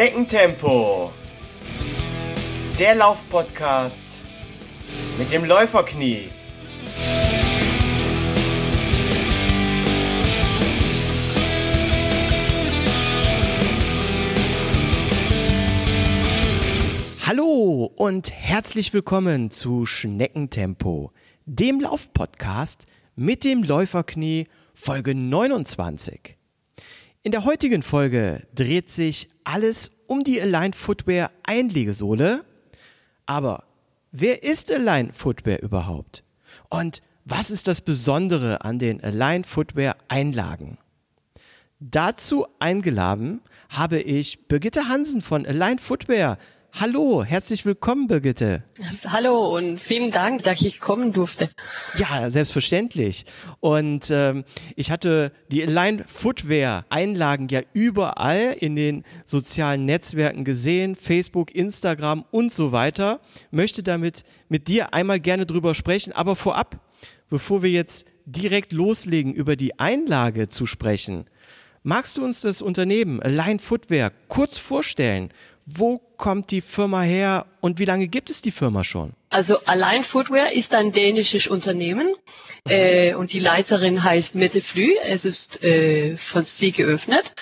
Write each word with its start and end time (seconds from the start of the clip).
Schneckentempo. 0.00 1.12
Der 2.78 2.94
Laufpodcast 2.94 4.06
mit 5.18 5.30
dem 5.30 5.44
Läuferknie. 5.44 6.30
Hallo 17.26 17.92
und 17.94 18.32
herzlich 18.32 18.94
willkommen 18.94 19.50
zu 19.50 19.84
Schneckentempo, 19.84 21.12
dem 21.44 21.78
Laufpodcast 21.78 22.86
mit 23.16 23.44
dem 23.44 23.62
Läuferknie 23.62 24.46
Folge 24.72 25.14
29. 25.14 26.38
In 27.22 27.32
der 27.32 27.44
heutigen 27.44 27.82
Folge 27.82 28.46
dreht 28.54 28.88
sich 28.88 29.28
alles 29.50 29.90
um 30.06 30.22
die 30.22 30.40
Align 30.40 30.72
Footwear 30.72 31.32
Einlegesohle. 31.42 32.44
Aber 33.26 33.64
wer 34.12 34.44
ist 34.44 34.72
Align 34.72 35.12
Footwear 35.12 35.60
überhaupt? 35.60 36.22
Und 36.68 37.02
was 37.24 37.50
ist 37.50 37.66
das 37.66 37.80
Besondere 37.82 38.64
an 38.64 38.78
den 38.78 39.02
Align 39.02 39.42
Footwear 39.42 39.96
Einlagen? 40.08 40.78
Dazu 41.80 42.46
eingeladen 42.60 43.40
habe 43.70 44.00
ich 44.00 44.46
Birgitte 44.46 44.88
Hansen 44.88 45.20
von 45.20 45.44
Align 45.44 45.78
Footwear. 45.78 46.38
Hallo, 46.72 47.24
herzlich 47.24 47.66
willkommen, 47.66 48.06
Birgitte. 48.06 48.62
Hallo 49.04 49.56
und 49.56 49.80
vielen 49.80 50.10
Dank, 50.10 50.44
dass 50.44 50.62
ich 50.62 50.80
kommen 50.80 51.12
durfte. 51.12 51.50
Ja, 51.96 52.30
selbstverständlich. 52.30 53.26
Und 53.58 54.10
ähm, 54.10 54.44
ich 54.76 54.90
hatte 54.90 55.32
die 55.50 55.62
Align 55.62 56.04
Footwear 56.06 56.86
Einlagen 56.88 57.48
ja 57.48 57.60
überall 57.72 58.56
in 58.58 58.76
den 58.76 59.04
sozialen 59.26 59.84
Netzwerken 59.84 60.44
gesehen, 60.44 60.94
Facebook, 60.94 61.54
Instagram 61.54 62.24
und 62.30 62.52
so 62.52 62.72
weiter. 62.72 63.20
Möchte 63.50 63.82
damit 63.82 64.22
mit 64.48 64.68
dir 64.68 64.94
einmal 64.94 65.20
gerne 65.20 65.46
drüber 65.46 65.74
sprechen, 65.74 66.12
aber 66.12 66.36
vorab, 66.36 66.80
bevor 67.28 67.62
wir 67.62 67.70
jetzt 67.70 68.06
direkt 68.24 68.72
loslegen, 68.72 69.34
über 69.34 69.56
die 69.56 69.78
Einlage 69.78 70.48
zu 70.48 70.66
sprechen, 70.66 71.26
magst 71.82 72.16
du 72.16 72.24
uns 72.24 72.40
das 72.40 72.62
Unternehmen 72.62 73.20
Align 73.20 73.58
Footwear 73.58 74.12
kurz 74.28 74.56
vorstellen? 74.58 75.30
Wo 75.72 76.00
kommt 76.16 76.50
die 76.50 76.60
Firma 76.60 77.02
her 77.02 77.46
und 77.60 77.78
wie 77.78 77.84
lange 77.84 78.08
gibt 78.08 78.30
es 78.30 78.42
die 78.42 78.50
Firma 78.50 78.82
schon? 78.82 79.12
Also 79.28 79.58
Align 79.66 80.02
Footwear 80.02 80.52
ist 80.52 80.74
ein 80.74 80.90
dänisches 80.90 81.46
Unternehmen 81.46 82.12
äh, 82.68 83.14
und 83.14 83.32
die 83.32 83.38
Leiterin 83.38 84.02
heißt 84.02 84.34
Mette 84.34 84.62
Flü. 84.62 84.94
Es 85.04 85.24
ist 85.24 85.62
äh, 85.62 86.16
von 86.16 86.44
sie 86.44 86.72
geöffnet. 86.72 87.34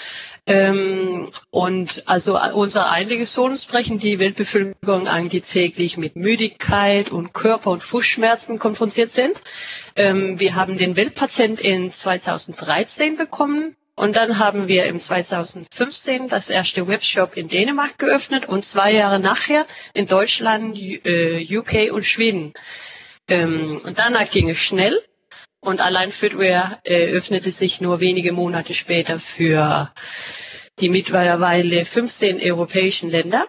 Ähm, 0.47 1.31
und 1.51 2.03
also 2.07 2.39
unsere 2.41 2.91
Einlegesohlen 2.91 3.57
sprechen 3.57 3.99
die 3.99 4.19
Weltbevölkerung 4.19 5.07
an, 5.07 5.29
die 5.29 5.43
täglich 5.43 5.97
mit 5.97 6.17
Müdigkeit 6.17 7.11
und 7.11 7.33
Körper- 7.35 7.71
und 7.71 7.83
Fußschmerzen 7.83 8.59
konfrontiert 8.59 9.11
sind. 9.11 9.41
Ähm, 9.97 10.41
wir 10.41 10.55
haben 10.55 10.79
den 10.79 10.97
Weltpatient 10.97 11.61
in 11.61 11.93
2013 11.93 13.17
bekommen 13.17 13.77
und 13.99 14.15
dann 14.17 14.39
haben 14.39 14.69
wir 14.69 14.85
im 14.87 15.01
2015 15.01 16.29
das 16.29 16.51
erste 16.51 16.87
Webshop 16.87 17.37
in 17.37 17.49
Dänemark 17.49 17.99
geöffnet 17.99 18.47
und 18.49 18.65
zwei 18.65 18.93
Jahre 18.93 19.19
nachher 19.19 19.67
in 19.93 20.07
Deutschland, 20.07 20.79
UK 20.79 21.75
äh, 21.75 21.91
und 21.91 22.05
Schweden. 22.05 22.55
Ähm, 23.29 23.81
und 23.85 23.99
danach 23.99 24.31
ging 24.31 24.49
es 24.49 24.59
schnell. 24.59 25.03
Und 25.61 25.81
allein 25.81 26.13
Footwear 26.13 26.79
äh, 26.85 27.09
öffnete 27.09 27.51
sich 27.51 27.81
nur 27.81 27.99
wenige 27.99 28.33
Monate 28.33 28.73
später 28.73 29.19
für 29.19 29.93
die 30.79 30.89
mittlerweile 30.89 31.85
15 31.85 32.41
europäischen 32.41 33.11
Länder. 33.11 33.49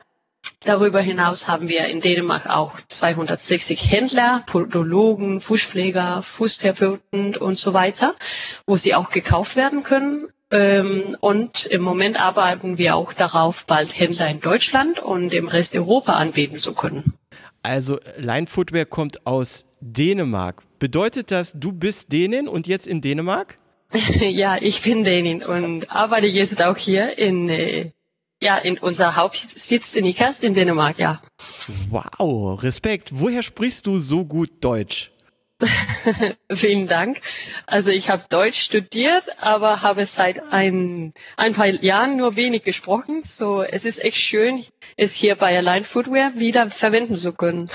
Darüber 0.64 1.00
hinaus 1.00 1.48
haben 1.48 1.70
wir 1.70 1.86
in 1.86 2.00
Dänemark 2.02 2.48
auch 2.50 2.80
260 2.88 3.92
Händler, 3.92 4.44
Podologen, 4.48 5.42
Fußpfleger, 5.42 6.24
Fußtherapeuten 6.24 7.36
und 7.38 7.60
so 7.60 7.74
weiter, 7.74 8.16
wo 8.66 8.76
sie 8.76 8.96
auch 8.96 9.12
gekauft 9.12 9.56
werden 9.56 9.84
können. 9.84 10.28
Ähm, 10.52 11.16
und 11.20 11.66
im 11.68 11.82
Moment 11.82 12.20
arbeiten 12.20 12.78
wir 12.78 12.96
auch 12.96 13.14
darauf, 13.14 13.66
bald 13.66 13.98
Händler 13.98 14.30
in 14.30 14.40
Deutschland 14.40 15.00
und 15.00 15.34
im 15.34 15.48
Rest 15.48 15.76
Europa 15.76 16.14
anbieten 16.14 16.58
zu 16.58 16.74
können. 16.74 17.14
Also 17.62 18.00
Line 18.18 18.48
Footwear 18.48 18.86
kommt 18.86 19.26
aus 19.28 19.66
Dänemark. 19.82 20.64
Bedeutet 20.80 21.32
das, 21.32 21.54
du 21.54 21.72
bist 21.72 22.12
Dänin 22.12 22.48
und 22.48 22.68
jetzt 22.68 22.88
in 22.88 23.02
Dänemark? 23.02 23.58
ja, 24.20 24.58
ich 24.60 24.82
bin 24.82 25.04
Dänin 25.04 25.44
und 25.44 25.92
arbeite 25.92 26.28
jetzt 26.28 26.62
auch 26.64 26.78
hier 26.78 27.18
in, 27.18 27.50
äh, 27.50 27.92
ja, 28.42 28.58
in 28.58 28.80
unser 28.80 29.16
Hauptsitz 29.16 29.96
in 29.96 30.06
Ikast 30.06 30.44
in 30.44 30.54
Dänemark, 30.54 30.98
ja. 31.00 31.22
Wow, 31.90 32.64
Respekt. 32.64 33.12
Woher 33.14 33.44
sprichst 33.44 33.86
du 33.86 33.98
so 33.98 34.26
gut 34.26 34.50
Deutsch? 34.62 35.12
Vielen 36.54 36.88
Dank. 36.88 37.22
Also 37.66 37.92
ich 37.92 38.10
habe 38.10 38.24
Deutsch 38.30 38.60
studiert, 38.60 39.26
aber 39.40 39.82
habe 39.82 40.06
seit 40.06 40.42
ein, 40.52 41.14
ein 41.38 41.54
paar 41.54 41.68
Jahren 41.68 42.16
nur 42.18 42.36
wenig 42.36 42.64
gesprochen. 42.64 43.24
So, 43.26 43.62
es 43.62 43.86
ist 43.86 44.04
echt 44.04 44.18
schön, 44.18 44.64
es 44.96 45.16
hier 45.16 45.36
bei 45.36 45.58
Align 45.58 45.84
Footwear 45.84 46.34
wieder 46.36 46.70
verwenden 46.70 47.16
zu 47.16 47.34
können. 47.34 47.70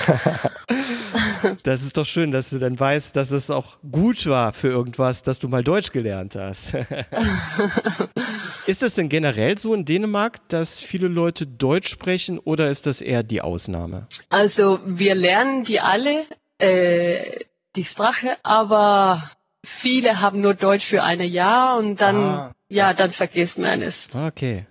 das 1.63 1.83
ist 1.83 1.97
doch 1.97 2.07
schön, 2.07 2.31
dass 2.31 2.51
du 2.51 2.59
dann 2.59 2.79
weißt, 2.79 3.15
dass 3.17 3.31
es 3.31 3.51
auch 3.51 3.79
gut 3.91 4.27
war 4.27 4.53
für 4.53 4.69
irgendwas, 4.69 5.23
dass 5.23 5.39
du 5.39 5.49
mal 5.49 5.63
Deutsch 5.63 5.93
gelernt 5.93 6.37
hast. 6.37 6.75
ist 8.67 8.83
das 8.83 8.95
denn 8.95 9.09
generell 9.11 9.59
so 9.59 9.75
in 9.75 9.85
Dänemark, 9.85 10.49
dass 10.49 10.81
viele 10.81 11.09
Leute 11.09 11.47
Deutsch 11.47 11.91
sprechen 11.91 12.39
oder 12.39 12.71
ist 12.71 12.87
das 12.87 13.03
eher 13.03 13.23
die 13.23 13.43
Ausnahme? 13.43 14.07
Also 14.31 14.81
wir 14.85 15.15
lernen 15.15 15.65
die 15.65 15.81
alle. 15.81 16.25
Äh, 16.59 17.45
die 17.77 17.85
Sprache, 17.85 18.37
aber 18.43 19.31
viele 19.65 20.21
haben 20.21 20.41
nur 20.41 20.55
Deutsch 20.55 20.87
für 20.87 21.03
ein 21.03 21.21
Jahr 21.21 21.77
und 21.77 22.01
dann, 22.01 22.17
ah. 22.17 22.55
ja, 22.69 22.95
dann 22.95 23.11
vergisst 23.11 23.59
man 23.59 23.83
es. 23.83 24.09
Okay. 24.15 24.67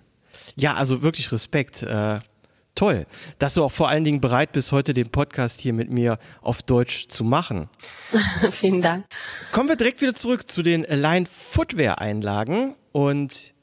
Ja, 0.56 0.74
also 0.74 1.02
wirklich 1.02 1.32
Respekt. 1.32 1.82
Äh, 1.82 2.20
toll, 2.74 3.06
dass 3.38 3.54
du 3.54 3.64
auch 3.64 3.72
vor 3.72 3.88
allen 3.88 4.04
Dingen 4.04 4.20
bereit 4.20 4.52
bist, 4.52 4.72
heute 4.72 4.94
den 4.94 5.10
Podcast 5.10 5.60
hier 5.60 5.72
mit 5.72 5.90
mir 5.90 6.18
auf 6.42 6.62
Deutsch 6.62 7.08
zu 7.08 7.24
machen. 7.24 7.68
Vielen 8.50 8.80
Dank. 8.80 9.06
Kommen 9.52 9.68
wir 9.68 9.76
direkt 9.76 10.00
wieder 10.00 10.14
zurück 10.14 10.48
zu 10.48 10.62
den 10.62 10.84
Align 10.86 11.26
Footwear 11.26 12.00
Einlagen 12.00 12.74
und 12.92 13.54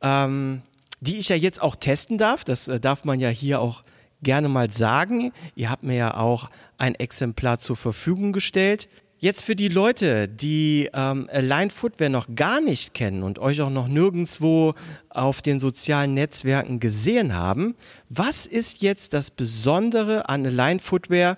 ähm, 0.00 0.62
die 1.00 1.18
ich 1.18 1.28
ja 1.28 1.36
jetzt 1.36 1.62
auch 1.62 1.76
testen 1.76 2.18
darf. 2.18 2.44
Das 2.44 2.68
äh, 2.68 2.80
darf 2.80 3.04
man 3.04 3.20
ja 3.20 3.28
hier 3.28 3.60
auch 3.60 3.82
gerne 4.22 4.48
mal 4.48 4.70
sagen. 4.72 5.32
Ihr 5.54 5.70
habt 5.70 5.82
mir 5.82 5.96
ja 5.96 6.16
auch 6.16 6.50
ein 6.78 6.94
Exemplar 6.94 7.58
zur 7.58 7.76
Verfügung 7.76 8.32
gestellt. 8.32 8.88
Jetzt 9.20 9.44
für 9.44 9.56
die 9.56 9.66
Leute, 9.66 10.28
die 10.28 10.88
ähm, 10.94 11.28
Align 11.32 11.70
Footwear 11.70 12.08
noch 12.08 12.28
gar 12.36 12.60
nicht 12.60 12.94
kennen 12.94 13.24
und 13.24 13.40
euch 13.40 13.60
auch 13.60 13.70
noch 13.70 13.88
nirgendwo 13.88 14.74
auf 15.10 15.42
den 15.42 15.58
sozialen 15.58 16.14
Netzwerken 16.14 16.78
gesehen 16.78 17.34
haben, 17.34 17.74
was 18.08 18.46
ist 18.46 18.80
jetzt 18.80 19.14
das 19.14 19.32
Besondere 19.32 20.28
an 20.28 20.46
Align 20.46 20.78
Footwear 20.78 21.36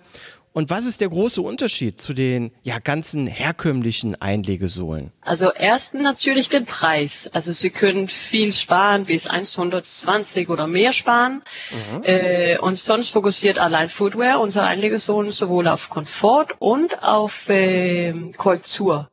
und 0.52 0.68
was 0.68 0.84
ist 0.84 1.00
der 1.00 1.08
große 1.08 1.40
Unterschied 1.40 2.00
zu 2.00 2.12
den 2.12 2.50
ja 2.62 2.80
ganzen 2.80 3.26
herkömmlichen 3.26 4.20
Einlegesohlen? 4.20 5.12
Also 5.20 5.52
erstens 5.52 6.02
natürlich 6.02 6.48
den 6.48 6.64
Preis. 6.64 7.30
Also 7.32 7.52
Sie 7.52 7.70
können 7.70 8.08
viel 8.08 8.52
sparen, 8.52 9.04
bis 9.04 9.28
120 9.28 10.48
oder 10.48 10.66
mehr 10.66 10.92
sparen. 10.92 11.42
Mhm. 11.70 12.02
Äh, 12.02 12.58
und 12.58 12.74
sonst 12.74 13.10
fokussiert 13.10 13.58
allein 13.58 13.88
Footwear 13.88 14.40
unsere 14.40 14.66
Einlegesohlen 14.66 15.30
sowohl 15.30 15.68
auf 15.68 15.88
Komfort 15.88 16.48
und 16.58 17.02
auf 17.02 17.48
äh, 17.48 18.12
Korrektur. 18.36 19.08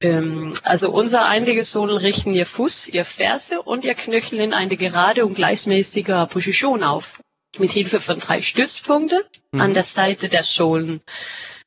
Ähm, 0.00 0.54
also 0.62 0.90
unsere 0.90 1.24
Einlegesohlen 1.24 1.96
richten 1.96 2.34
Ihr 2.34 2.46
Fuß, 2.46 2.88
Ihr 2.88 3.06
Ferse 3.06 3.62
und 3.62 3.84
Ihr 3.84 3.94
Knöchel 3.94 4.38
in 4.38 4.52
eine 4.52 4.76
gerade 4.76 5.24
und 5.24 5.34
gleichmäßige 5.34 6.28
Position 6.28 6.84
auf 6.84 7.20
mit 7.58 7.72
Hilfe 7.72 8.00
von 8.00 8.18
drei 8.18 8.40
Stützpunkten 8.40 9.20
mhm. 9.52 9.60
an 9.60 9.74
der 9.74 9.82
Seite 9.82 10.28
der 10.28 10.42
Sohlen. 10.42 11.00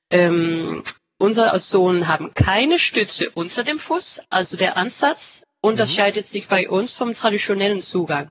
Ähm, 0.10 0.84
unsere 1.18 1.58
Sohlen 1.60 2.08
haben 2.08 2.34
keine 2.34 2.78
Stütze 2.78 3.30
unter 3.34 3.64
dem 3.64 3.80
Fuß, 3.80 4.22
also 4.30 4.58
der 4.58 4.78
Ansatz 4.78 5.44
unterscheidet 5.62 6.26
mhm. 6.26 6.30
sich 6.30 6.48
bei 6.48 6.70
uns 6.70 6.92
vom 6.92 7.14
traditionellen 7.14 7.82
Zugang. 7.82 8.30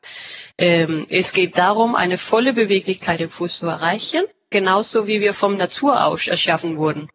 Ähm, 0.59 1.07
es 1.09 1.33
geht 1.33 1.57
darum, 1.57 1.95
eine 1.95 2.19
volle 2.19 2.53
Beweglichkeit 2.53 3.21
im 3.21 3.31
Fuß 3.31 3.59
zu 3.59 3.67
erreichen, 3.67 4.25
genauso 4.51 5.07
wie 5.07 5.21
wir 5.21 5.33
vom 5.33 5.57
Natur 5.57 6.05
aus 6.05 6.27
erschaffen 6.27 6.77
wurden. 6.77 7.09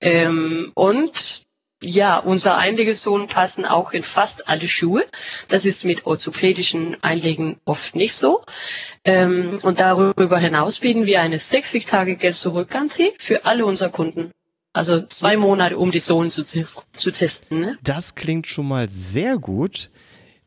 Ähm, 0.00 0.72
und 0.74 1.42
ja, 1.82 2.18
unsere 2.18 2.56
Einlegesohlen 2.56 3.26
passen 3.26 3.64
auch 3.64 3.92
in 3.92 4.02
fast 4.02 4.48
alle 4.48 4.68
Schuhe. 4.68 5.06
Das 5.48 5.64
ist 5.64 5.84
mit 5.84 6.04
orthopädischen 6.06 7.02
Einlegen 7.02 7.56
oft 7.64 7.94
nicht 7.94 8.14
so. 8.14 8.44
Ähm, 9.04 9.58
und 9.62 9.80
darüber 9.80 10.38
hinaus 10.38 10.78
bieten 10.78 11.06
wir 11.06 11.22
eine 11.22 11.38
60 11.38 11.86
Tage 11.86 12.16
Geld 12.16 12.36
zurück 12.36 12.68
Garantie 12.68 13.12
für 13.18 13.46
alle 13.46 13.64
unsere 13.64 13.90
Kunden. 13.90 14.30
Also 14.72 15.04
zwei 15.06 15.36
Monate, 15.36 15.78
um 15.78 15.90
die 15.90 15.98
Sohlen 16.00 16.30
zu, 16.30 16.44
zu 16.44 17.10
testen. 17.10 17.60
Ne? 17.60 17.78
Das 17.82 18.14
klingt 18.14 18.46
schon 18.46 18.68
mal 18.68 18.88
sehr 18.90 19.38
gut. 19.38 19.90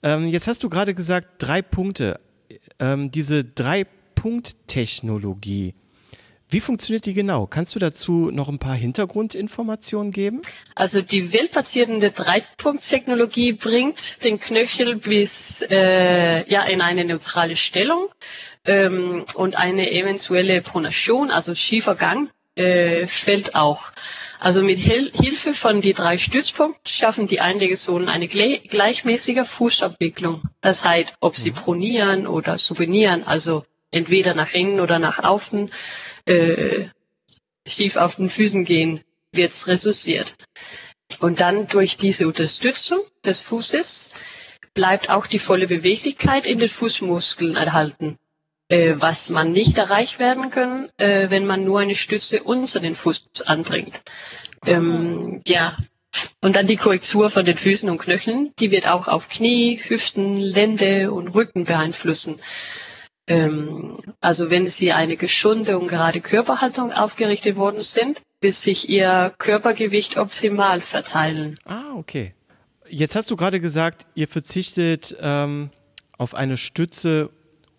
Ähm, 0.01 0.29
jetzt 0.29 0.47
hast 0.47 0.63
du 0.63 0.69
gerade 0.69 0.93
gesagt, 0.93 1.27
drei 1.39 1.61
Punkte. 1.61 2.17
ähm, 2.79 3.11
diese 3.11 3.43
Drei-Punkt-Technologie. 3.43 5.73
Wie 6.53 6.61
funktioniert 6.61 7.07
die 7.07 7.15
genau? 7.15 7.47
Kannst 7.47 7.73
du 7.73 7.79
dazu 7.79 8.29
noch 8.31 8.47
ein 8.47 8.59
paar 8.59 8.75
Hintergrundinformationen 8.75 10.11
geben? 10.11 10.43
Also 10.75 11.01
die 11.01 11.33
weltbasierende 11.33 12.11
Dreipunkt-Technologie 12.11 13.53
bringt 13.53 14.23
den 14.23 14.39
Knöchel 14.39 14.97
bis 14.97 15.65
äh, 15.71 16.47
ja 16.47 16.61
in 16.65 16.81
eine 16.81 17.05
neutrale 17.05 17.55
Stellung 17.55 18.09
ähm, 18.65 19.25
und 19.33 19.57
eine 19.57 19.91
eventuelle 19.91 20.61
Pronation, 20.61 21.31
also 21.31 21.55
schiefer 21.55 21.95
Gang, 21.95 22.29
äh, 22.53 23.07
fällt 23.07 23.55
auch. 23.55 23.91
Also 24.39 24.61
mit 24.61 24.77
Hil 24.77 25.11
Hilfe 25.11 25.55
von 25.55 25.81
die 25.81 25.93
drei 25.93 26.19
Stützpunkten 26.19 26.85
schaffen 26.85 27.25
die 27.25 27.39
Einlegesohlen 27.39 28.09
eine 28.09 28.27
gleichmäßige 28.27 29.47
Fußabwicklung. 29.47 30.43
Das 30.61 30.85
heißt, 30.85 31.13
ob 31.19 31.35
sie 31.35 31.49
mhm. 31.49 31.55
pronieren 31.55 32.27
oder 32.27 32.59
supinieren, 32.59 33.23
also 33.23 33.65
entweder 33.89 34.35
nach 34.35 34.53
innen 34.53 34.79
oder 34.81 34.99
nach 34.99 35.23
außen, 35.23 35.71
äh, 36.25 36.87
schief 37.67 37.97
auf 37.97 38.15
den 38.15 38.29
Füßen 38.29 38.65
gehen, 38.65 39.01
wird's 39.31 39.67
resourciert. 39.67 40.35
Und 41.19 41.39
dann 41.39 41.67
durch 41.67 41.97
diese 41.97 42.27
Unterstützung 42.27 42.99
des 43.25 43.41
Fußes 43.41 44.11
bleibt 44.73 45.09
auch 45.09 45.27
die 45.27 45.39
volle 45.39 45.67
Beweglichkeit 45.67 46.45
in 46.45 46.59
den 46.59 46.69
Fußmuskeln 46.69 47.55
erhalten, 47.55 48.17
äh, 48.69 48.95
was 48.97 49.29
man 49.29 49.51
nicht 49.51 49.77
erreicht 49.77 50.19
werden 50.19 50.49
kann, 50.49 50.89
äh, 50.97 51.29
wenn 51.29 51.45
man 51.45 51.63
nur 51.63 51.79
eine 51.79 51.95
Stütze 51.95 52.43
unter 52.43 52.79
den 52.79 52.95
Fuß 52.95 53.43
anbringt. 53.45 54.01
Ähm, 54.65 55.41
ja. 55.45 55.77
Und 56.41 56.55
dann 56.55 56.67
die 56.67 56.77
Korrektur 56.77 57.29
von 57.29 57.45
den 57.45 57.57
Füßen 57.57 57.89
und 57.89 57.97
Knöcheln, 57.97 58.53
die 58.59 58.69
wird 58.69 58.87
auch 58.87 59.07
auf 59.07 59.29
Knie, 59.29 59.79
Hüften, 59.83 60.35
Lände 60.35 61.11
und 61.11 61.29
Rücken 61.29 61.65
beeinflussen. 61.65 62.39
Ähm, 63.27 63.95
also 64.19 64.49
wenn 64.49 64.67
sie 64.67 64.91
eine 64.91 65.15
geschunde 65.15 65.79
und 65.79 65.87
gerade 65.87 66.21
Körperhaltung 66.21 66.91
aufgerichtet 66.91 67.55
worden 67.55 67.81
sind, 67.81 68.21
bis 68.41 68.63
sich 68.63 68.89
ihr 68.89 69.33
Körpergewicht 69.37 70.17
optimal 70.17 70.81
verteilen. 70.81 71.57
Ah, 71.65 71.93
okay. 71.95 72.33
Jetzt 72.89 73.15
hast 73.15 73.31
du 73.31 73.37
gerade 73.37 73.61
gesagt, 73.61 74.05
ihr 74.15 74.27
verzichtet 74.27 75.15
ähm, 75.21 75.69
auf 76.17 76.35
eine 76.35 76.57
Stütze 76.57 77.29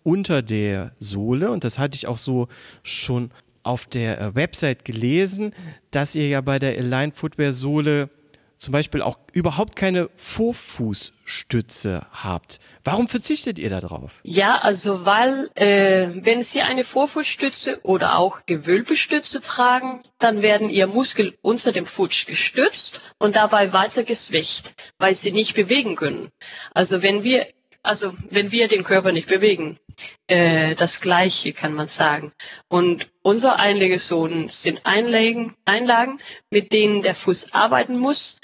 unter 0.01 0.41
der 0.41 0.93
Sohle 0.99 1.51
und 1.51 1.63
das 1.63 1.77
hatte 1.77 1.95
ich 1.95 2.07
auch 2.07 2.17
so 2.17 2.47
schon 2.81 3.31
auf 3.61 3.85
der 3.85 4.21
äh, 4.21 4.35
Website 4.35 4.85
gelesen, 4.85 5.53
dass 5.91 6.15
ihr 6.15 6.27
ja 6.27 6.41
bei 6.41 6.59
der 6.59 6.77
Align 6.77 7.11
Footwear 7.11 7.53
Sohle 7.53 8.09
zum 8.57 8.71
Beispiel 8.71 9.01
auch 9.01 9.17
überhaupt 9.33 9.75
keine 9.75 10.09
Vorfußstütze 10.15 12.05
habt. 12.11 12.59
Warum 12.83 13.07
verzichtet 13.07 13.59
ihr 13.59 13.69
darauf? 13.69 14.19
Ja, 14.23 14.57
also 14.59 15.05
weil 15.05 15.49
äh, 15.55 16.09
wenn 16.23 16.41
Sie 16.41 16.61
eine 16.61 16.83
Vorfußstütze 16.83 17.79
oder 17.83 18.17
auch 18.17 18.45
Gewölbestütze 18.45 19.41
tragen, 19.41 20.01
dann 20.19 20.41
werden 20.41 20.69
Ihr 20.69 20.87
Muskel 20.87 21.37
unter 21.41 21.71
dem 21.71 21.85
Fuß 21.85 22.25
gestützt 22.25 23.01
und 23.17 23.35
dabei 23.35 23.73
weiter 23.73 24.03
geschwächt, 24.03 24.73
weil 24.97 25.13
Sie 25.13 25.31
nicht 25.31 25.55
bewegen 25.55 25.95
können. 25.95 26.29
Also 26.73 27.01
wenn 27.01 27.23
wir 27.23 27.47
also 27.85 28.13
wenn 28.31 28.51
wir 28.51 28.67
den 28.67 28.83
Körper 28.83 29.11
nicht 29.11 29.27
bewegen, 29.29 29.77
äh, 30.27 30.75
das 30.75 31.01
Gleiche 31.01 31.53
kann 31.53 31.73
man 31.73 31.87
sagen. 31.87 32.33
Und 32.67 33.09
unsere 33.21 33.59
Einlegesohlen 33.59 34.49
sind 34.49 34.85
Einlagen, 34.85 35.55
Einlagen, 35.65 36.19
mit 36.49 36.71
denen 36.73 37.01
der 37.01 37.15
Fuß 37.15 37.53
arbeiten 37.53 37.97
muss. 37.97 38.39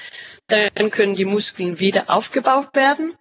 Dann 0.47 0.89
können 0.89 1.15
die 1.15 1.25
Muskeln 1.25 1.79
wieder 1.79 2.09
aufgebaut 2.09 2.69
werden, 2.73 3.13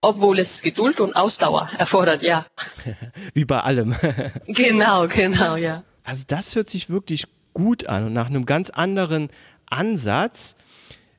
obwohl 0.00 0.38
es 0.38 0.62
Geduld 0.62 1.00
und 1.00 1.14
Ausdauer 1.14 1.70
erfordert, 1.78 2.22
ja. 2.22 2.46
Wie 3.34 3.44
bei 3.44 3.60
allem. 3.60 3.96
genau, 4.46 5.08
genau, 5.08 5.56
ja. 5.56 5.82
Also 6.04 6.24
das 6.26 6.54
hört 6.54 6.70
sich 6.70 6.88
wirklich 6.88 7.26
gut 7.52 7.88
an 7.88 8.06
und 8.06 8.12
nach 8.12 8.26
einem 8.26 8.46
ganz 8.46 8.70
anderen 8.70 9.28
Ansatz. 9.66 10.55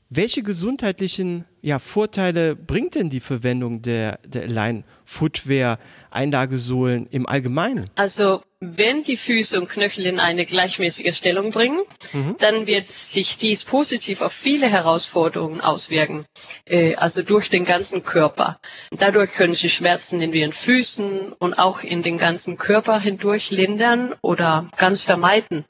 Welche 0.09 0.41
gesundheitlichen 0.41 1.43
ja, 1.61 1.79
Vorteile 1.79 2.55
bringt 2.55 2.95
denn 2.95 3.09
die 3.09 3.19
Verwendung 3.19 3.81
der, 3.81 4.19
der 4.25 4.43
Align 4.43 4.85
Footwear 5.03 5.79
Einlagesohlen 6.11 7.07
im 7.07 7.25
Allgemeinen? 7.27 7.89
Also 7.95 8.41
wenn 8.59 9.03
die 9.03 9.17
Füße 9.17 9.59
und 9.59 9.69
Knöchel 9.69 10.05
in 10.05 10.19
eine 10.19 10.45
gleichmäßige 10.45 11.15
Stellung 11.15 11.51
bringen, 11.51 11.81
mhm. 12.13 12.37
dann 12.39 12.67
wird 12.67 12.89
sich 12.89 13.37
dies 13.37 13.65
positiv 13.65 14.21
auf 14.21 14.31
viele 14.31 14.67
Herausforderungen 14.67 15.61
auswirken, 15.61 16.25
äh, 16.65 16.95
also 16.95 17.21
durch 17.21 17.49
den 17.49 17.65
ganzen 17.65 18.03
Körper. 18.03 18.59
Dadurch 18.91 19.31
können 19.31 19.53
sie 19.53 19.69
Schmerzen 19.69 20.21
in 20.21 20.33
ihren 20.33 20.53
Füßen 20.53 21.33
und 21.33 21.53
auch 21.55 21.81
in 21.81 22.01
den 22.01 22.17
ganzen 22.17 22.57
Körper 22.57 22.99
hindurch 22.99 23.51
lindern 23.51 24.15
oder 24.21 24.69
ganz 24.77 25.03
vermeiden. 25.03 25.65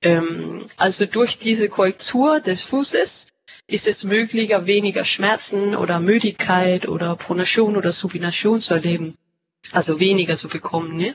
Ähm, 0.00 0.64
also 0.78 1.06
durch 1.06 1.38
diese 1.38 1.68
Korrektur 1.68 2.40
des 2.40 2.64
Fußes 2.64 3.28
ist 3.66 3.88
es 3.88 4.04
möglicher, 4.04 4.66
weniger 4.66 5.04
Schmerzen 5.04 5.74
oder 5.74 6.00
Müdigkeit 6.00 6.88
oder 6.88 7.16
Pronation 7.16 7.76
oder 7.76 7.92
Supination 7.92 8.60
zu 8.60 8.74
erleben. 8.74 9.16
Also 9.70 10.00
weniger 10.00 10.36
zu 10.36 10.48
bekommen. 10.48 10.96
Ne? 10.96 11.14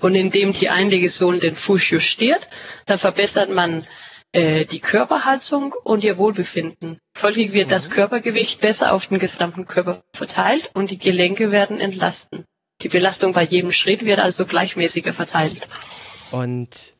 Und 0.00 0.14
indem 0.14 0.52
die 0.52 0.70
Einlegesohlen 0.70 1.40
den 1.40 1.54
Fuß 1.54 1.90
justiert, 1.90 2.48
dann 2.86 2.98
verbessert 2.98 3.50
man 3.50 3.86
äh, 4.32 4.64
die 4.64 4.80
Körperhaltung 4.80 5.74
und 5.84 6.04
ihr 6.04 6.16
Wohlbefinden. 6.16 6.98
Folglich 7.14 7.52
wird 7.52 7.66
mhm. 7.66 7.70
das 7.70 7.90
Körpergewicht 7.90 8.60
besser 8.60 8.92
auf 8.92 9.06
den 9.06 9.18
gesamten 9.18 9.66
Körper 9.66 10.02
verteilt 10.14 10.70
und 10.74 10.90
die 10.90 10.98
Gelenke 10.98 11.50
werden 11.50 11.80
entlasten. 11.80 12.44
Die 12.82 12.88
Belastung 12.88 13.32
bei 13.32 13.42
jedem 13.42 13.72
Schritt 13.72 14.04
wird 14.04 14.20
also 14.20 14.46
gleichmäßiger 14.46 15.12
verteilt. 15.12 15.68
Und 16.30 16.94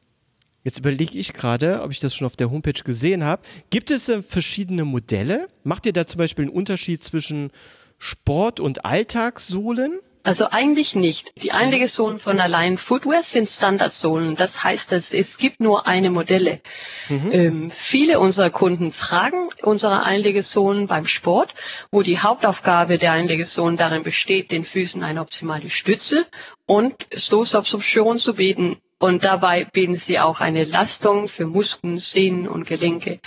Jetzt 0.65 0.79
überlege 0.79 1.19
ich 1.19 1.33
gerade, 1.33 1.83
ob 1.83 1.93
ich 1.93 2.01
das 2.01 2.15
schon 2.15 2.27
auf 2.27 2.37
der 2.37 2.51
Homepage 2.51 2.83
gesehen 2.85 3.25
habe. 3.25 3.43
Gibt 3.71 3.91
es 3.91 4.09
äh, 4.09 4.23
verschiedene 4.23 4.85
Modelle? 4.85 5.49
Macht 5.65 5.87
ihr 5.87 5.93
da 5.93 6.07
zum 6.07 6.19
Beispiel 6.19 6.47
einen 6.47 6.55
Unterschied 6.55 7.03
zwischen 7.03 7.51
Sport- 7.99 8.61
und 8.61 8.85
Alltagssohlen? 8.85 10.01
Also 10.25 10.51
eigentlich 10.51 10.95
nicht. 10.95 11.33
Die 11.43 11.53
Einlegesohlen 11.53 12.19
von 12.19 12.39
Align 12.39 12.77
Footwear 12.77 13.23
sind 13.23 13.49
Standardsohlen. 13.49 14.35
Das 14.35 14.63
heißt, 14.63 14.93
dass 14.93 15.15
es 15.15 15.39
gibt 15.39 15.61
nur 15.61 15.87
eine 15.87 16.11
Modelle. 16.11 16.61
Mhm. 17.09 17.33
Ähm, 17.33 17.71
viele 17.71 18.19
unserer 18.21 18.51
Kunden 18.51 18.91
tragen 18.91 19.49
unsere 19.63 20.03
Einlegesohlen 20.03 20.87
beim 20.87 21.07
Sport, 21.07 21.55
wo 21.91 22.03
die 22.03 22.19
Hauptaufgabe 22.19 22.99
der 22.99 23.13
Einlegesohlen 23.13 23.79
darin 23.79 24.03
besteht, 24.03 24.51
den 24.51 24.65
Füßen 24.65 25.03
eine 25.03 25.23
optimale 25.23 25.71
Stütze 25.71 26.27
und 26.67 26.95
Stoßabsorption 27.15 28.19
zu 28.19 28.35
bieten 28.35 28.77
und 28.99 29.25
dabei 29.25 29.65
bieten 29.65 29.95
sie 29.95 30.19
auch 30.19 30.41
eine 30.41 30.65
Lastung 30.65 31.29
für 31.29 31.47
Muskeln, 31.47 31.99
Sehnen 31.99 32.49
und 32.49 32.67
Gelenke. 32.67 33.21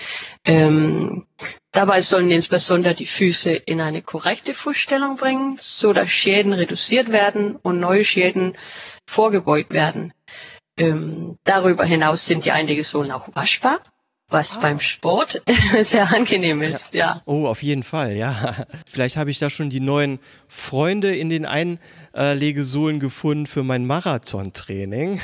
Ähm, 0.44 1.26
dabei 1.72 2.02
sollen 2.02 2.30
insbesondere 2.30 2.94
die 2.94 3.06
Füße 3.06 3.52
in 3.52 3.80
eine 3.80 4.02
korrekte 4.02 4.54
Fußstellung 4.54 5.16
bringen, 5.16 5.56
so 5.60 5.94
dass 5.94 6.10
Schäden 6.10 6.54
reduziert 6.54 7.12
werden 7.12 7.56
und 7.56 7.80
neue 7.80 8.04
Schäden 8.04 8.58
vorgebeugt 9.08 9.72
werden. 9.72 10.14
Ähm, 10.78 11.38
darüber 11.44 11.86
hinaus 11.86 12.26
sind 12.26 12.46
die 12.46 12.52
Einlegesohlen 12.52 13.12
auch 13.12 13.28
waschbar 13.34 13.82
was 14.32 14.58
ah. 14.58 14.62
beim 14.62 14.80
Sport 14.80 15.42
sehr 15.82 16.12
angenehm 16.14 16.62
ist, 16.62 16.94
ja. 16.94 17.16
ja. 17.16 17.22
Oh, 17.26 17.46
auf 17.46 17.62
jeden 17.62 17.84
Fall, 17.84 18.16
ja. 18.16 18.56
Vielleicht 18.86 19.18
habe 19.18 19.30
ich 19.30 19.40
da 19.40 19.50
schon 19.50 19.70
die 19.70 19.82
neuen 19.82 20.20
Freunde 20.48 21.14
in 21.16 21.30
den 21.30 21.46
Einlegesohlen 21.46 23.00
gefunden 23.00 23.48
für 23.48 23.64
mein 23.64 23.86
Marathontraining. 23.86 25.20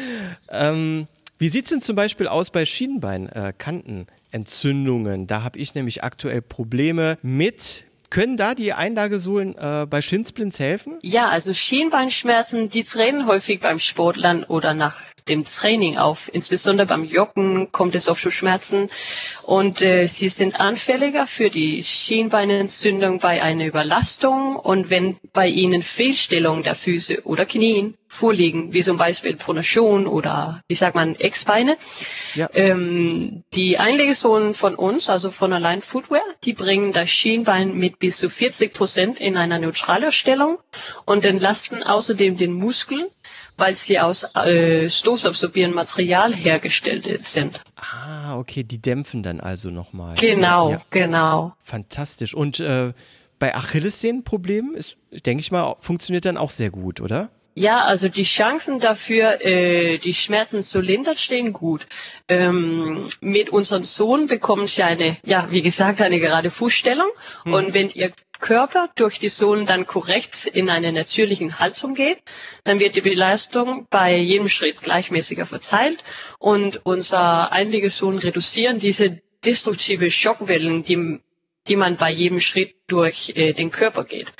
ähm, 0.50 1.08
wie 1.38 1.48
sieht 1.48 1.64
es 1.64 1.70
denn 1.70 1.80
zum 1.80 1.96
Beispiel 1.96 2.28
aus 2.28 2.50
bei 2.50 2.64
Schienbeinkantenentzündungen? 2.64 5.26
Da 5.26 5.42
habe 5.42 5.58
ich 5.58 5.74
nämlich 5.74 6.04
aktuell 6.04 6.40
Probleme 6.40 7.18
mit. 7.22 7.86
Können 8.10 8.36
da 8.36 8.54
die 8.54 8.72
Einlagesohlen 8.74 9.56
äh, 9.56 9.86
bei 9.88 10.02
Shinsplints 10.02 10.60
helfen? 10.60 10.98
Ja, 11.00 11.30
also 11.30 11.54
Schienbeinschmerzen, 11.54 12.68
die 12.68 12.84
treten 12.84 13.26
häufig 13.26 13.60
beim 13.60 13.78
Sportlern 13.78 14.44
oder 14.44 14.74
nach 14.74 15.00
dem 15.28 15.44
Training 15.44 15.98
auf. 15.98 16.30
Insbesondere 16.32 16.86
beim 16.86 17.04
Joggen 17.04 17.72
kommt 17.72 17.94
es 17.94 18.08
oft 18.08 18.22
zu 18.22 18.30
Schmerzen 18.30 18.90
und 19.44 19.82
äh, 19.82 20.06
sie 20.06 20.28
sind 20.28 20.60
anfälliger 20.60 21.26
für 21.26 21.50
die 21.50 21.82
Schienbeinentzündung 21.82 23.18
bei 23.18 23.42
einer 23.42 23.66
Überlastung 23.66 24.56
und 24.56 24.90
wenn 24.90 25.16
bei 25.32 25.48
ihnen 25.48 25.82
Fehlstellungen 25.82 26.62
der 26.62 26.74
Füße 26.74 27.22
oder 27.24 27.46
Knien 27.46 27.96
vorliegen, 28.12 28.72
wie 28.72 28.82
zum 28.82 28.98
Beispiel 28.98 29.36
Pronation 29.36 30.06
oder 30.06 30.62
wie 30.68 30.74
sagt 30.74 30.94
man 30.94 31.16
Eckbeine. 31.16 31.76
Ja. 32.34 32.48
Ähm, 32.52 33.42
die 33.54 33.78
Einlegesohlen 33.78 34.54
von 34.54 34.74
uns, 34.74 35.08
also 35.08 35.30
von 35.30 35.52
Align 35.52 35.80
Footwear, 35.80 36.22
die 36.44 36.52
bringen 36.52 36.92
das 36.92 37.08
Schienbein 37.08 37.74
mit 37.74 37.98
bis 37.98 38.18
zu 38.18 38.28
40 38.28 38.74
Prozent 38.74 39.20
in 39.20 39.36
einer 39.36 39.58
neutraler 39.58 40.12
Stellung 40.12 40.58
und 41.06 41.24
entlasten 41.24 41.82
außerdem 41.82 42.36
den 42.36 42.52
Muskel 42.52 43.10
weil 43.62 43.76
sie 43.76 44.00
aus 44.00 44.24
äh, 44.34 44.90
stoßabsorbierendem 44.90 45.76
Material 45.76 46.34
hergestellt 46.34 47.24
sind. 47.24 47.60
Ah, 47.76 48.36
okay, 48.36 48.64
die 48.64 48.82
dämpfen 48.82 49.22
dann 49.22 49.38
also 49.38 49.70
nochmal. 49.70 50.16
Genau, 50.16 50.72
ja. 50.72 50.82
genau. 50.90 51.54
Fantastisch. 51.62 52.34
Und 52.34 52.58
äh, 52.58 52.92
bei 53.38 53.54
Achillessehnenproblemen 53.54 54.74
ist, 54.74 54.96
denke 55.24 55.42
ich 55.42 55.52
mal, 55.52 55.76
funktioniert 55.78 56.24
dann 56.24 56.36
auch 56.36 56.50
sehr 56.50 56.70
gut, 56.70 57.00
oder? 57.00 57.30
Ja, 57.54 57.84
also 57.84 58.08
die 58.08 58.24
Chancen 58.24 58.80
dafür, 58.80 59.44
äh, 59.44 59.98
die 59.98 60.14
Schmerzen 60.14 60.60
zu 60.62 60.80
lindern, 60.80 61.16
stehen 61.16 61.52
gut. 61.52 61.86
Ähm, 62.26 63.10
mit 63.20 63.50
unserem 63.50 63.84
Sohn 63.84 64.26
bekommen 64.26 64.66
sie 64.66 64.82
eine, 64.82 65.18
ja, 65.24 65.46
wie 65.50 65.62
gesagt, 65.62 66.02
eine 66.02 66.18
gerade 66.18 66.50
Fußstellung. 66.50 67.08
Mhm. 67.44 67.54
Und 67.54 67.74
wenn 67.74 67.90
ihr 67.90 68.10
Körper 68.42 68.90
durch 68.96 69.18
die 69.18 69.30
Sohlen 69.30 69.64
dann 69.64 69.86
korrekt 69.86 70.44
in 70.46 70.68
eine 70.68 70.92
natürliche 70.92 71.58
Haltung 71.58 71.94
geht, 71.94 72.18
dann 72.64 72.80
wird 72.80 72.96
die 72.96 73.00
Belastung 73.00 73.86
bei 73.88 74.16
jedem 74.18 74.48
Schritt 74.48 74.80
gleichmäßiger 74.80 75.46
verteilt 75.46 76.04
und 76.38 76.84
unser 76.84 77.50
Einlegesohn 77.52 78.18
reduzieren 78.18 78.78
diese 78.78 79.22
destruktive 79.44 80.10
Schockwellen, 80.10 80.82
die, 80.82 81.20
die 81.68 81.76
man 81.76 81.96
bei 81.96 82.10
jedem 82.10 82.40
Schritt 82.40 82.74
durch 82.88 83.32
äh, 83.34 83.54
den 83.54 83.70
Körper 83.70 84.04
geht. 84.04 84.32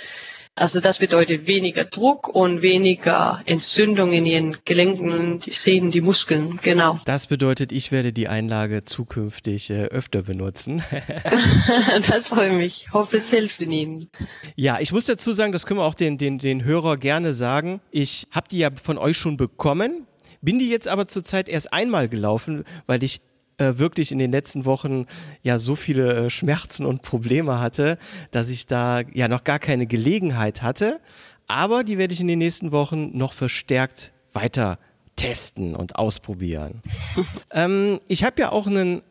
Also 0.55 0.81
das 0.81 0.99
bedeutet 0.99 1.47
weniger 1.47 1.87
Druck 1.87 2.29
und 2.29 2.61
weniger 2.61 3.43
Entzündung 3.47 4.13
in 4.13 4.27
ihren 4.27 4.59
Gelenken, 4.67 5.41
die 5.41 5.51
Sehnen, 5.51 5.91
die 5.91 6.03
Muskeln, 6.03 6.61
genau. 6.63 7.01
Das 7.07 7.27
bedeutet, 7.27 7.73
ich 7.73 7.91
werde 7.91 8.13
die 8.13 8.29
Einlage 8.29 8.85
zukünftig 8.85 9.71
äh, 9.71 9.85
öfter 9.85 10.23
benutzen. 10.23 10.83
das 12.09 12.27
freut 12.27 12.53
mich. 12.53 12.85
Ich 12.87 12.93
hoffe, 12.93 13.17
es 13.17 13.31
hilft 13.31 13.61
Ihnen. 13.61 14.11
Ja, 14.55 14.79
ich 14.79 14.93
muss 14.93 15.07
dazu 15.07 15.33
sagen, 15.33 15.53
das 15.53 15.65
können 15.65 15.81
wir 15.81 15.85
auch 15.85 15.95
den, 15.95 16.19
den, 16.19 16.39
den 16.39 16.65
Hörer 16.65 16.99
gerne 16.99 17.33
sagen. 17.33 17.81
Ich 17.91 18.27
habe 18.31 18.49
die 18.51 18.59
ja 18.59 18.69
von 18.83 18.99
euch 18.99 19.17
schon 19.17 19.39
bekommen, 19.39 20.07
bin 20.43 20.59
die 20.59 20.69
jetzt 20.69 20.87
aber 20.87 21.07
zurzeit 21.07 21.49
erst 21.49 21.73
einmal 21.73 22.11
gelaufen, 22.11 22.65
weil 22.87 23.03
ich 23.03 23.23
äh, 23.59 23.75
wirklich 23.77 24.13
in 24.13 24.19
den 24.19 24.33
letzten 24.33 24.65
Wochen 24.65 25.07
ja 25.43 25.59
so 25.59 25.77
viele 25.77 26.27
äh, 26.27 26.31
Schmerzen 26.31 26.87
und 26.87 27.03
Probleme 27.03 27.61
hatte, 27.61 27.99
dass 28.31 28.51
ich 28.51 28.67
da 28.67 29.01
ja 29.13 29.29
noch 29.29 29.45
gar 29.45 29.59
keine 29.59 29.87
Gelegenheit 29.87 30.63
hatte. 30.63 31.01
Aber 31.47 31.85
die 31.85 31.99
werde 31.99 32.15
ich 32.15 32.21
in 32.21 32.29
den 32.29 32.39
nächsten 32.39 32.73
Wochen 32.73 33.17
noch 33.17 33.33
verstärkt 33.33 34.13
weiter 34.33 34.79
testen 35.17 35.75
und 35.75 35.97
ausprobieren. 35.97 36.81
ähm, 37.51 38.01
ich 38.09 38.25
habe 38.25 38.41
ja 38.41 38.53
auch 38.53 38.67
einen 38.67 39.03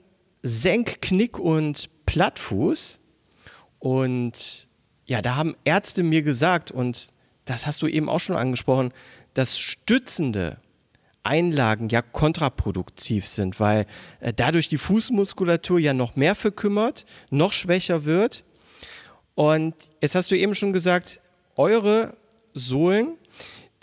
Senk-, 0.43 1.01
Knick- 1.01 1.39
und 1.39 1.89
Plattfuß. 2.05 2.99
Und 3.79 4.67
ja, 5.05 5.21
da 5.21 5.35
haben 5.35 5.55
Ärzte 5.65 6.03
mir 6.03 6.23
gesagt, 6.23 6.71
und 6.71 7.09
das 7.45 7.65
hast 7.65 7.81
du 7.81 7.87
eben 7.87 8.09
auch 8.09 8.19
schon 8.19 8.35
angesprochen, 8.35 8.93
das 9.33 9.57
Stützende 9.57 10.57
Einlagen 11.23 11.89
ja 11.89 12.01
kontraproduktiv 12.01 13.27
sind, 13.27 13.59
weil 13.59 13.85
äh, 14.19 14.33
dadurch 14.33 14.69
die 14.69 14.77
Fußmuskulatur 14.77 15.79
ja 15.79 15.93
noch 15.93 16.15
mehr 16.15 16.35
verkümmert, 16.35 17.05
noch 17.29 17.53
schwächer 17.53 18.05
wird. 18.05 18.43
Und 19.35 19.75
jetzt 20.01 20.15
hast 20.15 20.31
du 20.31 20.37
eben 20.37 20.55
schon 20.55 20.73
gesagt, 20.73 21.19
eure 21.55 22.15
Sohlen, 22.53 23.17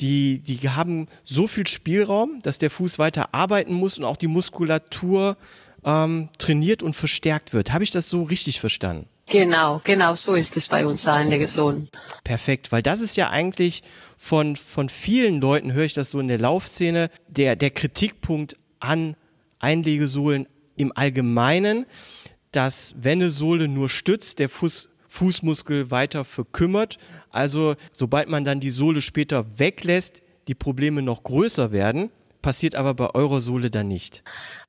die, 0.01 0.41
die 0.41 0.69
haben 0.69 1.09
so 1.25 1.47
viel 1.47 1.67
Spielraum, 1.67 2.41
dass 2.43 2.59
der 2.59 2.71
Fuß 2.71 2.99
weiter 2.99 3.35
arbeiten 3.35 3.73
muss 3.73 3.99
und 3.99 4.05
auch 4.05 4.17
die 4.17 4.27
Muskulatur 4.29 5.37
ähm, 5.85 6.29
trainiert 6.39 6.83
und 6.83 6.95
verstärkt 6.95 7.53
wird. 7.53 7.73
Habe 7.73 7.85
ich 7.85 7.91
das 7.91 8.09
so 8.09 8.23
richtig 8.23 8.61
verstanden? 8.61 9.09
Genau, 9.31 9.81
genau 9.85 10.15
so 10.15 10.35
ist 10.35 10.57
es 10.57 10.69
bei 10.69 10.87
uns 10.87 11.07
Einlegesohlen. 11.07 11.89
Perfekt, 12.25 12.73
weil 12.73 12.83
das 12.83 13.01
ist 13.01 13.17
ja 13.17 13.31
eigentlich 13.31 13.83
von, 14.17 14.57
von 14.57 14.89
vielen 14.89 15.41
Leuten, 15.41 15.73
höre 15.73 15.85
ich 15.85 15.93
das 15.93 16.11
so 16.11 16.21
in 16.21 16.29
der 16.29 16.39
Laufszene, 16.39 17.11
der, 17.29 17.57
der 17.57 17.71
Kritikpunkt 17.71 18.57
an 18.81 19.17
Einlegesohlen 19.59 20.49
im 20.77 20.93
Allgemeinen, 20.95 21.87
dass 22.53 22.95
wenn 22.99 23.21
eine 23.21 23.31
Sohle 23.31 23.69
nur 23.69 23.89
stützt, 23.89 24.39
der 24.39 24.49
Fuß, 24.49 24.89
Fußmuskel 25.09 25.91
weiter 25.91 26.25
verkümmert. 26.25 26.99
Also 27.31 27.75
sobald 27.93 28.29
man 28.29 28.45
dann 28.45 28.61
die 28.61 28.71
Sohle 28.71 29.01
später 29.01 29.59
weglässt, 29.59 30.23
die 30.47 30.55
Probleme 30.55 31.03
noch 31.03 31.23
größer 31.25 31.73
werden, 31.73 32.11
passiert 32.41 32.75
aber 32.75 32.95
bei 32.95 33.15
eurer 33.15 33.41
Sohle 33.41 33.71
dann 33.71 33.89
nicht. 33.89 34.23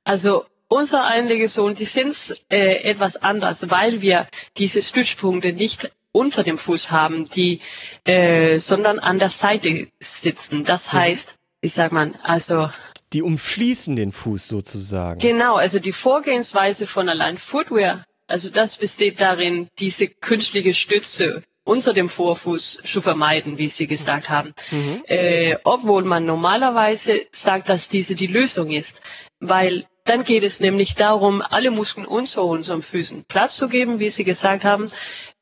Also 0.04 0.46
unser 0.70 1.06
Einlegesohlen, 1.06 1.76
die 1.76 1.86
sind 1.86 2.42
äh, 2.50 2.84
etwas 2.84 3.18
anders, 3.18 3.70
weil 3.70 4.02
wir 4.02 4.28
diese 4.58 4.82
Stützpunkte 4.82 5.52
nicht 5.52 5.90
unter 6.12 6.44
dem 6.44 6.58
Fuß 6.58 6.92
haben, 6.92 7.26
die, 7.26 7.60
äh, 8.06 8.58
sondern 8.58 9.00
an 9.00 9.20
der 9.20 9.30
Seite 9.30 9.88
sitzen. 10.00 10.64
Das 10.64 10.94
mhm. 10.94 10.98
heißt, 10.98 11.36
wie 11.62 11.68
sagt 11.68 11.92
man, 11.92 12.16
also 12.24 12.70
die 13.12 13.24
umschließen 13.24 13.96
den 13.96 14.12
Fuß 14.12 14.48
sozusagen. 14.48 15.20
Genau, 15.20 15.56
also 15.56 15.80
die 15.80 15.92
Vorgehensweise 15.92 16.86
von 16.86 17.10
allein 17.10 17.40
Footwear, 17.40 18.06
also 18.28 18.50
das 18.50 18.78
besteht 18.78 19.20
darin, 19.20 19.68
diese 19.80 20.08
künstliche 20.08 20.76
Stütze 20.76 21.42
unter 21.64 21.94
dem 21.94 22.10
Vorfuß 22.10 22.82
zu 22.84 23.02
vermeiden, 23.02 23.58
wie 23.58 23.68
Sie 23.68 23.88
gesagt 23.88 24.30
haben. 24.30 24.54
Mhm. 24.70 25.04
Äh, 25.08 25.58
obwohl 25.64 26.04
man 26.04 26.26
normalerweise 26.26 27.22
sagt, 27.32 27.70
dass 27.70 27.90
diese 27.90 28.16
die 28.16 28.28
Lösung 28.28 28.72
ist, 28.72 29.02
weil 29.40 29.86
dann 30.10 30.24
geht 30.24 30.44
es 30.44 30.60
nämlich 30.60 30.96
darum, 30.96 31.42
alle 31.42 31.72
Muskeln 31.72 32.06
unter 32.06 32.44
unseren 32.44 32.82
Füßen 32.82 33.26
Platz 33.28 33.56
zu 33.58 33.70
geben, 33.70 34.00
wie 34.00 34.10
Sie 34.10 34.24
gesagt 34.24 34.64
haben, 34.64 34.92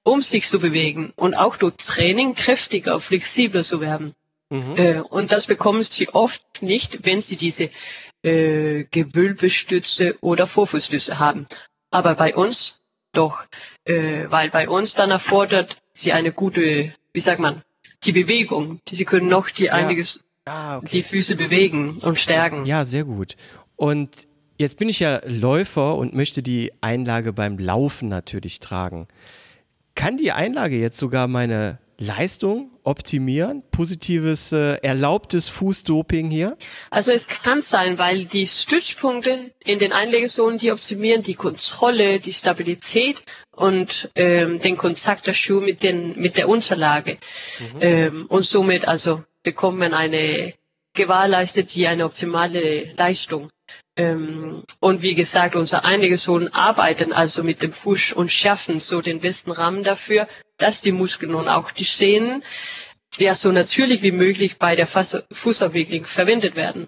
um 0.04 0.22
sich 0.22 0.48
zu 0.48 0.60
bewegen 0.60 1.14
und 1.16 1.34
auch 1.34 1.58
durch 1.58 1.76
Training 1.78 2.34
kräftiger, 2.36 3.00
flexibler 3.00 3.64
zu 3.64 3.82
werden. 3.82 4.14
Mhm. 4.50 4.76
Äh, 4.78 5.00
und 5.00 5.32
das 5.32 5.48
bekommen 5.48 5.84
Sie 5.84 6.10
oft 6.10 6.44
nicht, 6.62 7.06
wenn 7.06 7.22
Sie 7.22 7.36
diese 7.36 7.70
äh, 8.24 8.86
Gewölbestütze 8.92 10.16
oder 10.22 10.48
Vorfußstütze 10.48 11.20
haben. 11.20 11.48
Aber 11.92 12.16
bei 12.16 12.36
uns 12.36 12.82
doch, 13.14 13.46
äh, 13.86 14.26
weil 14.30 14.50
bei 14.50 14.70
uns 14.70 14.96
dann 14.96 15.12
erfordert 15.12 15.76
Sie 15.94 16.12
eine 16.12 16.32
gute, 16.32 16.94
wie 17.14 17.20
sagt 17.20 17.40
man, 17.40 17.64
die 18.04 18.12
Bewegung. 18.12 18.80
Sie 18.90 19.06
können 19.06 19.28
noch 19.28 19.50
die 19.50 19.66
ja. 19.66 19.74
einiges, 19.74 20.24
ah, 20.46 20.78
okay. 20.78 20.88
die 20.92 21.04
Füße 21.04 21.36
bewegen 21.36 21.98
und 22.02 22.20
stärken. 22.20 22.66
Ja, 22.66 22.86
sehr 22.86 23.06
gut. 23.06 23.36
Und 23.76 24.28
Jetzt 24.58 24.80
bin 24.80 24.90
ich 24.90 25.00
ja 25.00 25.22
Läufer 25.26 25.96
und 25.96 26.16
möchte 26.16 26.42
die 26.42 26.72
Einlage 26.82 27.32
beim 27.32 27.60
Laufen 27.60 28.10
natürlich 28.10 28.60
tragen. 28.60 29.08
Kann 29.94 30.18
die 30.18 30.32
Einlage 30.32 30.78
jetzt 30.78 30.98
sogar 30.98 31.28
meine 31.28 31.80
Leistung 32.00 32.72
optimieren? 32.84 33.64
Positives, 33.72 34.52
äh, 34.52 34.76
erlaubtes 34.82 35.50
Fußdoping 35.50 36.30
hier? 36.30 36.58
Also 36.90 37.12
es 37.12 37.28
kann 37.28 37.62
sein, 37.62 37.98
weil 37.98 38.26
die 38.26 38.48
Stützpunkte 38.48 39.52
in 39.64 39.80
den 39.80 39.94
Einlegezonen, 39.94 40.58
die 40.58 40.72
optimieren 40.72 41.22
die 41.22 41.36
Kontrolle, 41.36 42.20
die 42.20 42.34
Stabilität 42.34 43.24
und 43.52 44.10
ähm, 44.16 44.60
den 44.60 44.78
Kontakt 44.78 45.28
der 45.28 45.34
Schuhe 45.34 45.62
mit, 45.62 45.84
den, 45.84 46.20
mit 46.20 46.38
der 46.38 46.50
Unterlage. 46.50 47.18
Mhm. 47.60 47.82
Ähm, 47.82 48.26
und 48.28 48.44
somit 48.44 48.88
also 48.88 49.24
bekommt 49.44 49.78
man 49.80 49.94
eine 49.94 50.54
gewährleistet 50.94 51.76
die 51.76 51.88
eine 51.88 52.06
optimale 52.06 52.92
Leistung. 52.96 53.50
Ähm, 53.98 54.63
und 54.80 55.01
wie 55.01 55.16
gesagt, 55.16 55.56
unser 55.56 55.84
einige 55.84 56.18
Sohn 56.18 56.48
arbeiten 56.50 57.12
also 57.12 57.44
mit 57.44 57.62
dem 57.63 57.72
Fuß 57.72 58.13
und 58.13 58.32
schaffen 58.32 58.80
so 58.80 59.01
den 59.01 59.20
besten 59.20 59.51
Rahmen 59.51 59.84
dafür, 59.84 60.27
dass 60.58 60.82
die 60.82 60.92
Muskeln 60.92 61.34
und 61.34 61.48
auch 61.50 61.72
die 61.72 61.84
Sehnen 61.84 62.44
ja 63.18 63.34
so 63.34 63.51
natürlich 63.51 64.04
wie 64.04 64.12
möglich 64.12 64.58
bei 64.60 64.75
der 64.75 64.86
Fußabwicklung 64.86 66.06
verwendet 66.06 66.56
werden. 66.56 66.88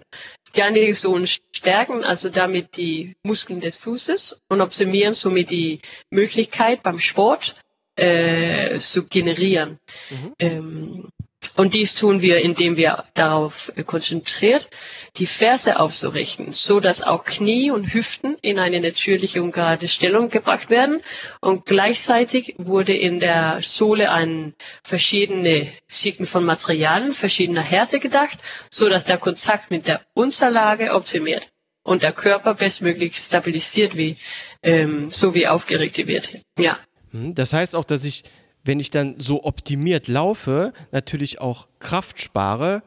Die 0.54 0.62
einige 0.62 0.94
Sohn 0.94 1.26
stärken 1.26 2.04
also 2.04 2.28
damit 2.28 2.76
die 2.76 3.14
Muskeln 3.24 3.60
des 3.60 3.76
Fußes 3.78 4.40
und 4.48 4.60
optimieren 4.60 5.12
somit 5.12 5.50
die 5.50 5.80
Möglichkeit 6.10 6.82
beim 6.84 6.98
Sport 7.00 7.56
äh, 7.96 8.78
zu 8.78 9.06
generieren. 9.08 9.78
Mhm. 10.10 10.34
Ähm, 10.38 11.08
und 11.56 11.74
dies 11.74 11.94
tun 11.94 12.20
wir, 12.20 12.38
indem 12.38 12.76
wir 12.76 13.04
darauf 13.14 13.72
konzentriert 13.86 14.68
die 15.16 15.26
Ferse 15.26 15.80
aufzurichten, 15.80 16.52
so 16.52 16.80
dass 16.80 17.02
auch 17.02 17.24
Knie 17.24 17.70
und 17.70 17.92
Hüften 17.92 18.36
in 18.42 18.58
eine 18.58 18.80
natürliche 18.80 19.42
und 19.42 19.52
gerade 19.52 19.88
Stellung 19.88 20.28
gebracht 20.28 20.70
werden. 20.70 21.02
Und 21.40 21.64
gleichzeitig 21.64 22.54
wurde 22.58 22.94
in 22.94 23.20
der 23.20 23.58
Sohle 23.60 24.10
an 24.10 24.54
verschiedene 24.82 25.72
Schichten 25.88 26.26
von 26.26 26.44
Materialien 26.44 27.12
verschiedener 27.12 27.62
Härte 27.62 27.98
gedacht, 27.98 28.38
so 28.70 28.88
dass 28.88 29.04
der 29.04 29.18
Kontakt 29.18 29.70
mit 29.70 29.88
der 29.88 30.02
Unterlage 30.14 30.92
optimiert 30.94 31.48
und 31.82 32.02
der 32.02 32.12
Körper 32.12 32.54
bestmöglich 32.54 33.16
stabilisiert 33.16 33.96
wie 33.96 34.16
ähm, 34.62 35.10
so 35.10 35.34
wie 35.34 35.48
aufgerichtet 35.48 36.06
wird. 36.06 36.28
Ja. 36.58 36.78
Hm, 37.12 37.34
das 37.34 37.52
heißt 37.52 37.74
auch, 37.74 37.84
dass 37.84 38.04
ich 38.04 38.24
wenn 38.70 38.78
ich 38.78 38.90
dann 38.90 39.16
so 39.18 39.42
optimiert 39.42 40.06
laufe, 40.06 40.72
natürlich 40.92 41.40
auch 41.40 41.66
Kraft 41.80 42.20
spare, 42.20 42.84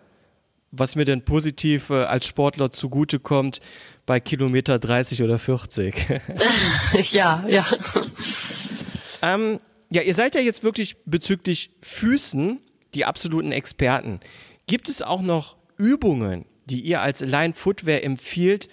was 0.72 0.96
mir 0.96 1.04
dann 1.04 1.25
positiv 1.25 1.90
äh, 1.90 2.04
als 2.06 2.25
Sportler 2.25 2.72
zugutekommt 2.72 3.60
bei 4.06 4.22
Kilometer 4.22 4.80
30 4.80 5.24
oder 5.24 5.38
40. 5.38 6.22
ja, 7.12 7.44
ja. 7.50 7.66
Ähm, 9.22 9.58
ja, 9.90 10.04
ihr 10.04 10.16
seid 10.16 10.36
ja 10.36 10.42
jetzt 10.42 10.63
wirklich 10.63 10.96
bezüglich 11.04 11.72
Füßen 11.82 12.62
die 12.94 13.04
absoluten 13.04 13.52
Experten. 13.52 14.22
Gibt 14.68 14.88
es 14.88 15.02
auch 15.02 15.22
noch 15.22 15.58
Übungen, 15.75 16.46
die 16.63 16.80
ihr 16.80 17.02
als 17.02 17.20
Line 17.20 17.52
Footwear 17.52 18.06
empfiehlt, 18.06 18.70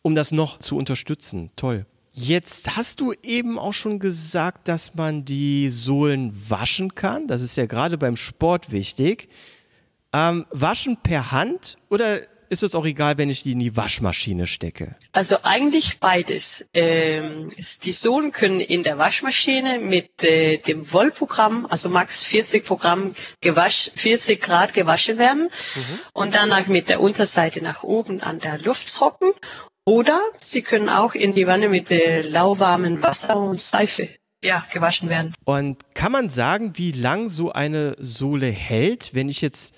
um 0.07 0.15
das 0.15 0.31
noch 0.31 0.61
zu 0.61 0.77
unterstützen. 0.77 1.51
Toll. 1.57 1.85
Jetzt 2.13 2.77
hast 2.77 3.01
du 3.01 3.13
eben 3.25 3.59
auch 3.59 3.73
schon 3.73 3.99
gesagt, 3.99 4.69
dass 4.69 4.95
man 4.95 5.25
die 5.25 5.69
Sohlen 5.69 6.33
waschen 6.49 6.95
kann. 6.95 7.27
Das 7.27 7.43
ist 7.43 7.57
ja 7.57 7.67
gerade 7.67 7.99
beim 7.99 8.17
Sport 8.17 8.71
wichtig. 8.71 9.29
Ähm, 10.13 10.47
waschen 10.51 10.97
per 11.03 11.33
Hand 11.33 11.77
oder 11.91 12.21
ist 12.51 12.63
es 12.63 12.77
auch 12.77 12.87
egal, 12.87 13.19
wenn 13.19 13.31
ich 13.31 13.43
die 13.43 13.51
in 13.51 13.59
die 13.59 13.77
Waschmaschine 13.77 14.47
stecke? 14.47 14.95
Also 15.11 15.39
eigentlich 15.43 15.99
beides. 15.99 16.71
Ähm, 16.73 17.49
die 17.83 17.91
Sohlen 17.93 18.31
können 18.31 18.61
in 18.61 18.85
der 18.85 18.99
Waschmaschine 18.99 19.81
mit 19.81 20.23
äh, 20.23 20.59
dem 20.59 20.93
Wollprogramm, 20.93 21.67
also 21.67 21.89
max 21.89 22.25
40 22.25 22.65
Programm 22.65 23.17
gewasch, 23.41 23.91
40 23.97 24.41
Grad 24.41 24.73
gewaschen 24.73 25.19
werden 25.19 25.51
mhm. 25.75 25.99
und 26.13 26.37
danach 26.37 26.69
mit 26.69 26.89
der 26.89 27.01
Unterseite 27.01 27.61
nach 27.61 27.83
oben 27.83 28.21
an 28.21 28.39
der 28.39 28.59
Luft 28.59 28.95
trocken 28.95 29.33
oder 29.87 30.21
Sie 30.41 30.63
können 30.63 30.89
auch 30.89 31.15
in 31.15 31.35
die 31.35 31.47
Wanne 31.47 31.69
mit 31.69 31.91
äh, 31.91 32.21
lauwarmem 32.21 33.03
Wasser 33.03 33.37
und 33.37 33.61
Seife 33.61 34.09
ja, 34.43 34.65
gewaschen 34.73 35.09
werden. 35.09 35.35
Und 35.45 35.79
kann 35.95 36.13
man 36.13 36.29
sagen, 36.29 36.73
wie 36.75 36.93
lang 36.93 37.29
so 37.29 37.53
eine 37.53 37.97
Sohle 37.99 38.47
hält, 38.47 39.15
wenn 39.15 39.29
ich 39.29 39.41
jetzt, 39.41 39.75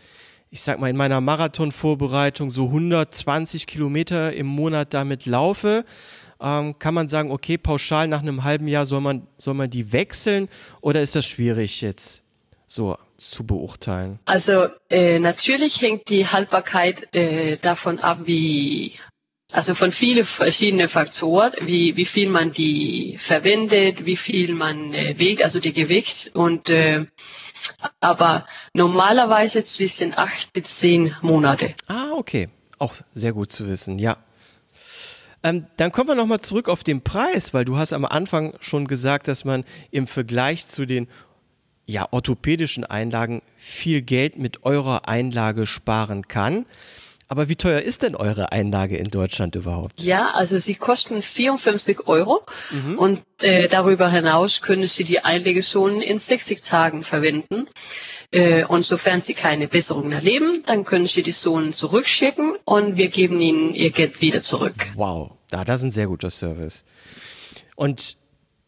ich 0.50 0.62
sag 0.62 0.80
mal, 0.80 0.88
in 0.88 0.96
meiner 0.96 1.20
Marathonvorbereitung 1.20 2.50
so 2.50 2.66
120 2.66 3.66
Kilometer 3.66 4.32
im 4.32 4.46
Monat 4.46 4.94
damit 4.94 5.26
laufe? 5.26 5.84
Ähm, 6.40 6.78
kann 6.78 6.94
man 6.94 7.08
sagen, 7.08 7.30
okay, 7.30 7.58
pauschal 7.58 8.08
nach 8.08 8.22
einem 8.22 8.44
halben 8.44 8.68
Jahr 8.68 8.86
soll 8.86 9.00
man, 9.00 9.26
soll 9.38 9.54
man 9.54 9.70
die 9.70 9.92
wechseln 9.92 10.48
oder 10.80 11.02
ist 11.02 11.16
das 11.16 11.26
schwierig 11.26 11.80
jetzt 11.80 12.22
so 12.66 12.96
zu 13.16 13.44
beurteilen? 13.44 14.20
Also 14.24 14.68
äh, 14.88 15.18
natürlich 15.18 15.82
hängt 15.82 16.08
die 16.08 16.28
Haltbarkeit 16.28 17.12
äh, 17.12 17.56
davon 17.56 17.98
ab, 17.98 18.20
wie 18.24 18.92
also 19.52 19.74
von 19.74 19.92
vielen 19.92 20.24
verschiedenen 20.24 20.88
Faktoren, 20.88 21.52
wie, 21.60 21.96
wie 21.96 22.04
viel 22.04 22.28
man 22.28 22.52
die 22.52 23.16
verwendet, 23.18 24.04
wie 24.04 24.16
viel 24.16 24.54
man 24.54 24.92
äh, 24.92 25.18
wiegt, 25.18 25.42
also 25.42 25.58
die 25.58 25.72
Gewicht 25.72 26.32
und 26.34 26.68
äh, 26.68 27.06
aber 28.00 28.46
normalerweise 28.74 29.64
zwischen 29.64 30.16
acht 30.16 30.52
bis 30.52 30.78
zehn 30.78 31.14
Monate. 31.22 31.74
Ah, 31.86 32.12
okay. 32.16 32.48
Auch 32.78 32.94
sehr 33.12 33.32
gut 33.32 33.50
zu 33.50 33.66
wissen, 33.66 33.98
ja. 33.98 34.18
Ähm, 35.42 35.66
dann 35.76 35.92
kommen 35.92 36.08
wir 36.08 36.14
nochmal 36.14 36.40
zurück 36.40 36.68
auf 36.68 36.84
den 36.84 37.02
Preis, 37.02 37.54
weil 37.54 37.64
du 37.64 37.76
hast 37.76 37.92
am 37.92 38.04
Anfang 38.04 38.54
schon 38.60 38.86
gesagt, 38.86 39.28
dass 39.28 39.44
man 39.44 39.64
im 39.90 40.06
Vergleich 40.06 40.66
zu 40.66 40.84
den 40.84 41.08
ja, 41.86 42.06
orthopädischen 42.10 42.84
Einlagen 42.84 43.42
viel 43.56 44.02
Geld 44.02 44.36
mit 44.36 44.64
eurer 44.64 45.08
Einlage 45.08 45.66
sparen 45.66 46.28
kann. 46.28 46.66
Aber 47.30 47.50
wie 47.50 47.56
teuer 47.56 47.80
ist 47.80 48.02
denn 48.02 48.16
eure 48.16 48.52
Einlage 48.52 48.96
in 48.96 49.10
Deutschland 49.10 49.54
überhaupt? 49.54 50.02
Ja, 50.02 50.30
also 50.30 50.58
sie 50.58 50.74
kosten 50.74 51.20
54 51.20 52.06
Euro 52.08 52.40
mhm. 52.70 52.98
und 52.98 53.22
äh, 53.42 53.68
darüber 53.68 54.10
hinaus 54.10 54.62
können 54.62 54.86
Sie 54.86 55.04
die 55.04 55.20
Einlegezonen 55.20 56.00
in 56.00 56.18
60 56.18 56.62
Tagen 56.62 57.02
verwenden. 57.02 57.68
Äh, 58.30 58.64
und 58.64 58.82
sofern 58.82 59.20
Sie 59.20 59.34
keine 59.34 59.68
Besserungen 59.68 60.12
erleben, 60.12 60.62
dann 60.66 60.84
können 60.84 61.06
Sie 61.06 61.22
die 61.22 61.32
Zonen 61.32 61.74
zurückschicken 61.74 62.56
und 62.64 62.96
wir 62.96 63.08
geben 63.08 63.40
Ihnen 63.40 63.74
Ihr 63.74 63.90
Geld 63.90 64.22
wieder 64.22 64.42
zurück. 64.42 64.90
Wow, 64.94 65.32
da, 65.50 65.64
das 65.64 65.80
ist 65.80 65.84
ein 65.84 65.92
sehr 65.92 66.06
guter 66.06 66.30
Service. 66.30 66.84
Und 67.76 68.16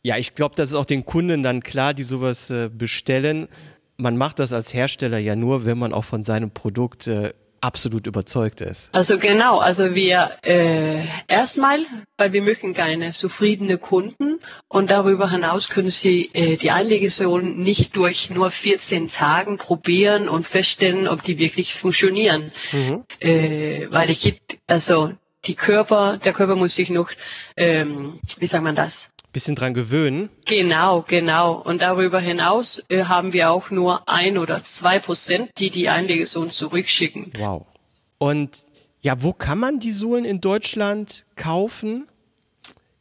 ja, 0.03 0.17
ich 0.17 0.35
glaube, 0.35 0.55
das 0.57 0.71
ist 0.71 0.75
auch 0.75 0.87
den 0.87 1.05
Kunden 1.05 1.43
dann 1.43 1.63
klar, 1.63 1.95
die 1.95 2.03
sowas 2.03 2.51
äh, 2.51 2.71
bestellen. 2.71 3.49
Man 3.97 4.17
macht 4.17 4.39
das 4.39 4.53
als 4.53 4.73
Hersteller 4.73 5.19
ja 5.19 5.37
nur, 5.37 5.67
wenn 5.67 5.79
man 5.79 5.93
auch 5.93 6.05
von 6.05 6.25
seinem 6.25 6.51
Produkt 6.51 7.07
äh, 7.07 7.35
absolut 7.61 8.07
überzeugt 8.07 8.61
ist. 8.61 8.89
Also 8.93 9.19
genau, 9.19 9.59
also 9.59 9.95
wir 9.95 10.31
äh, 10.43 11.05
erstmal, 11.29 11.81
weil 12.17 12.33
wir 12.33 12.43
möchten 12.43 12.73
gerne 12.73 13.13
zufriedene 13.13 13.79
Kunden 13.79 14.41
und 14.69 14.91
darüber 14.91 15.31
hinaus 15.31 15.69
können 15.69 15.91
Sie 15.91 16.31
äh, 16.33 16.57
die 16.57 16.71
Einlegesohlen 16.71 17.61
nicht 17.61 17.97
durch 17.97 18.31
nur 18.31 18.51
14 18.51 19.09
Tagen 19.09 19.59
probieren 19.59 20.29
und 20.29 20.47
feststellen, 20.47 21.09
ob 21.09 21.23
die 21.23 21.39
wirklich 21.39 21.75
funktionieren. 21.75 22.53
Mhm. 22.73 23.05
Äh, 23.21 23.87
weil 23.91 24.11
ich 24.11 24.41
also 24.67 25.13
die 25.45 25.55
Körper, 25.55 26.19
der 26.19 26.33
Körper 26.33 26.57
muss 26.57 26.75
sich 26.75 26.91
noch, 26.91 27.11
ähm, 27.57 28.21
wie 28.39 28.47
sagt 28.47 28.65
man 28.65 28.77
das? 28.77 29.11
bisschen 29.33 29.55
dran 29.55 29.75
gewöhnen. 29.75 30.29
Genau, 30.47 31.05
genau. 31.07 31.61
Und 31.61 31.83
darüber 31.83 32.21
hinaus 32.21 32.83
äh, 32.89 33.05
haben 33.05 33.33
wir 33.33 33.51
auch 33.51 33.71
nur 33.71 34.09
ein 34.09 34.39
oder 34.39 34.65
zwei 34.65 34.99
Prozent, 34.99 35.51
die 35.59 35.71
die 35.71 35.89
Einlegesohlen 35.89 36.51
zurückschicken. 36.51 37.33
Wow. 37.39 37.67
Und 38.19 38.65
ja, 39.03 39.23
wo 39.23 39.33
kann 39.33 39.59
man 39.59 39.79
die 39.79 39.93
Sohlen 39.93 40.25
in 40.25 40.41
Deutschland 40.41 41.25
kaufen? 41.37 42.07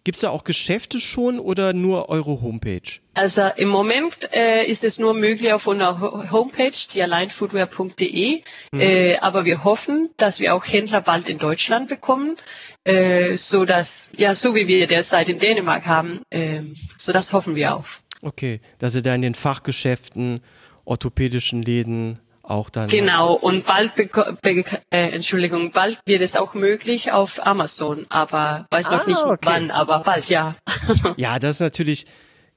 Gibt 0.03 0.15
es 0.15 0.21
da 0.21 0.29
auch 0.29 0.43
Geschäfte 0.43 0.99
schon 0.99 1.39
oder 1.39 1.73
nur 1.73 2.09
eure 2.09 2.41
Homepage? 2.41 2.99
Also 3.13 3.49
im 3.57 3.67
Moment 3.67 4.15
äh, 4.31 4.65
ist 4.65 4.83
es 4.83 4.97
nur 4.97 5.13
möglich 5.13 5.51
auf 5.51 5.67
unserer 5.67 6.31
Homepage, 6.31 6.71
dialignfootwear.de. 6.93 8.41
Mhm. 8.71 8.79
Äh, 8.79 9.17
aber 9.17 9.45
wir 9.45 9.63
hoffen, 9.63 10.09
dass 10.17 10.39
wir 10.39 10.55
auch 10.55 10.65
Händler 10.65 11.01
bald 11.01 11.27
in 11.29 11.38
Deutschland 11.38 11.89
bekommen 11.89 12.38
äh, 12.85 13.35
so 13.35 13.65
dass 13.65 14.12
ja 14.17 14.35
so 14.35 14.55
wie 14.55 14.67
wir 14.67 14.88
derzeit 14.88 15.29
in 15.29 15.39
Dänemark 15.39 15.85
haben, 15.85 16.21
äh, 16.29 16.62
so 16.97 17.12
das 17.12 17.33
hoffen 17.33 17.55
wir 17.55 17.75
auf. 17.75 18.01
Okay, 18.21 18.62
dass 18.79 18.95
ihr 18.95 19.01
da 19.01 19.15
in 19.15 19.21
den 19.21 19.35
Fachgeschäften, 19.35 20.41
orthopädischen 20.85 21.62
Läden 21.62 22.19
auch 22.49 22.69
dann. 22.69 22.89
Genau, 22.89 23.33
und 23.33 23.65
bald, 23.65 23.93
äh, 23.97 24.69
Entschuldigung, 24.89 25.71
bald 25.71 25.99
wird 26.05 26.21
es 26.21 26.35
auch 26.35 26.53
möglich 26.53 27.12
auf 27.12 27.45
Amazon, 27.45 28.05
aber 28.09 28.65
weiß 28.71 28.91
noch 28.91 29.05
ah, 29.05 29.09
nicht 29.09 29.23
okay. 29.23 29.38
wann, 29.43 29.71
aber 29.71 29.99
bald, 29.99 30.29
ja. 30.29 30.55
ja, 31.17 31.39
das 31.39 31.57
ist 31.57 31.62
natürlich, 31.62 32.05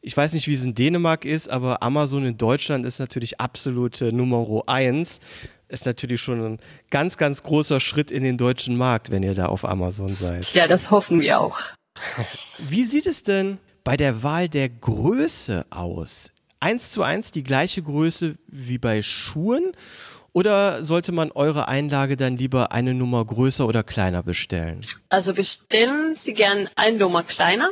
ich 0.01 0.17
weiß 0.17 0.33
nicht, 0.33 0.49
wie 0.49 0.55
es 0.55 0.65
in 0.65 0.75
Dänemark 0.75 1.25
ist, 1.25 1.51
aber 1.51 1.83
Amazon 1.83 2.27
in 2.27 2.39
Deutschland 2.39 2.87
ist 2.87 2.99
natürlich 2.99 3.41
absolute 3.41 4.13
Nummer 4.13 4.63
eins 4.67 5.21
ist 5.73 5.87
natürlich 5.87 6.21
schon 6.21 6.45
ein 6.45 6.59
ganz, 6.91 7.17
ganz 7.17 7.43
großer 7.43 7.81
Schritt 7.81 8.11
in 8.11 8.23
den 8.23 8.37
deutschen 8.37 8.77
Markt, 8.77 9.11
wenn 9.11 9.23
ihr 9.23 9.35
da 9.35 9.47
auf 9.47 9.65
Amazon 9.65 10.15
seid. 10.15 10.53
Ja, 10.53 10.69
das 10.69 10.91
hoffen 10.91 11.21
wir 11.21 11.41
auch. 11.41 11.59
Wie 12.59 12.85
sieht 12.85 13.07
es 13.07 13.23
denn 13.23 13.59
bei 13.83 13.97
der 13.97 14.23
Wahl 14.23 14.49
der 14.49 14.69
Größe 14.69 15.65
aus? 15.71 16.31
Eins 16.63 16.93
zu 16.93 17.03
eins 17.03 17.33
die 17.33 17.43
gleiche 17.43 17.83
Größe 17.83 18.37
wie 18.47 18.79
bei 18.79 19.03
Schuhen? 19.03 19.73
Oder 20.33 20.85
sollte 20.85 21.11
man 21.11 21.33
eure 21.33 21.67
Einlage 21.67 22.17
dann 22.17 22.37
lieber 22.37 22.71
eine 22.71 22.95
Nummer 22.95 23.25
größer 23.25 23.67
oder 23.67 23.83
kleiner 23.83 24.23
bestellen? 24.23 24.81
Also 25.09 25.35
bestellen 25.35 26.15
Sie 26.17 26.35
gern 26.35 26.71
eine 26.77 26.99
Nummer 26.99 27.25
kleiner 27.25 27.71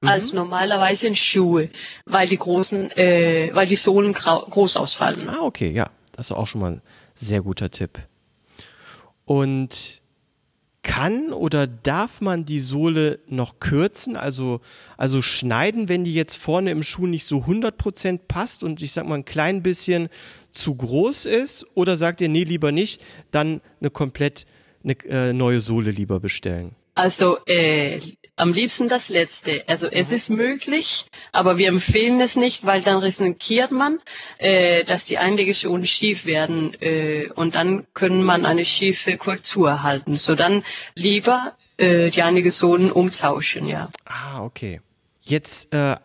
mhm. 0.00 0.08
als 0.08 0.32
normalerweise 0.32 1.08
in 1.08 1.16
Schuhe, 1.16 1.68
weil 2.06 2.28
die 2.28 2.38
großen, 2.38 2.90
äh, 2.96 3.50
weil 3.52 3.66
die 3.66 3.76
Sohlen 3.76 4.14
groß 4.14 4.78
ausfallen. 4.78 5.28
Ah, 5.28 5.42
okay, 5.42 5.70
ja. 5.70 5.90
Das 6.12 6.30
ist 6.30 6.36
auch 6.36 6.46
schon 6.46 6.62
mal 6.62 6.82
sehr 7.14 7.42
guter 7.42 7.70
Tipp. 7.70 7.98
Und 9.26 10.00
kann 10.82 11.32
oder 11.32 11.66
darf 11.66 12.20
man 12.20 12.44
die 12.44 12.60
Sohle 12.60 13.20
noch 13.26 13.60
kürzen, 13.60 14.16
also, 14.16 14.60
also 14.96 15.20
schneiden, 15.20 15.88
wenn 15.88 16.04
die 16.04 16.14
jetzt 16.14 16.36
vorne 16.36 16.70
im 16.70 16.82
Schuh 16.82 17.06
nicht 17.06 17.26
so 17.26 17.38
100% 17.38 18.20
passt 18.26 18.62
und 18.64 18.82
ich 18.82 18.92
sag 18.92 19.06
mal 19.06 19.16
ein 19.16 19.24
klein 19.24 19.62
bisschen 19.62 20.08
zu 20.52 20.74
groß 20.74 21.26
ist? 21.26 21.66
Oder 21.74 21.96
sagt 21.96 22.20
ihr, 22.20 22.28
nee, 22.28 22.44
lieber 22.44 22.72
nicht, 22.72 23.02
dann 23.30 23.60
eine 23.80 23.90
komplett 23.90 24.46
eine, 24.82 24.94
äh, 25.04 25.32
neue 25.32 25.60
Sohle 25.60 25.90
lieber 25.90 26.20
bestellen? 26.20 26.74
Also 26.94 27.38
äh, 27.46 28.00
am 28.40 28.52
liebsten 28.52 28.88
das 28.88 29.08
letzte. 29.08 29.64
Also 29.68 29.86
es 29.86 30.10
mhm. 30.10 30.16
ist 30.16 30.30
möglich, 30.30 31.06
aber 31.32 31.58
wir 31.58 31.68
empfehlen 31.68 32.20
es 32.20 32.36
nicht, 32.36 32.64
weil 32.64 32.82
dann 32.82 32.98
riskiert 32.98 33.70
man, 33.70 34.00
äh, 34.38 34.84
dass 34.84 35.04
die 35.04 35.18
Einlegezonen 35.18 35.86
schief 35.86 36.24
werden 36.24 36.74
äh, 36.80 37.28
und 37.34 37.54
dann 37.54 37.86
können 37.94 38.22
man 38.22 38.46
eine 38.46 38.64
schiefe 38.64 39.16
Korrektur 39.16 39.68
erhalten. 39.68 40.16
So 40.16 40.34
dann 40.34 40.64
lieber 40.94 41.56
äh, 41.76 42.10
die 42.10 42.22
Einlegezonen 42.22 42.90
umtauschen, 42.90 43.66
ja. 43.66 43.90
Ah, 44.06 44.42
okay. 44.42 44.80
Jetzt 45.20 45.72
äh, 45.72 45.96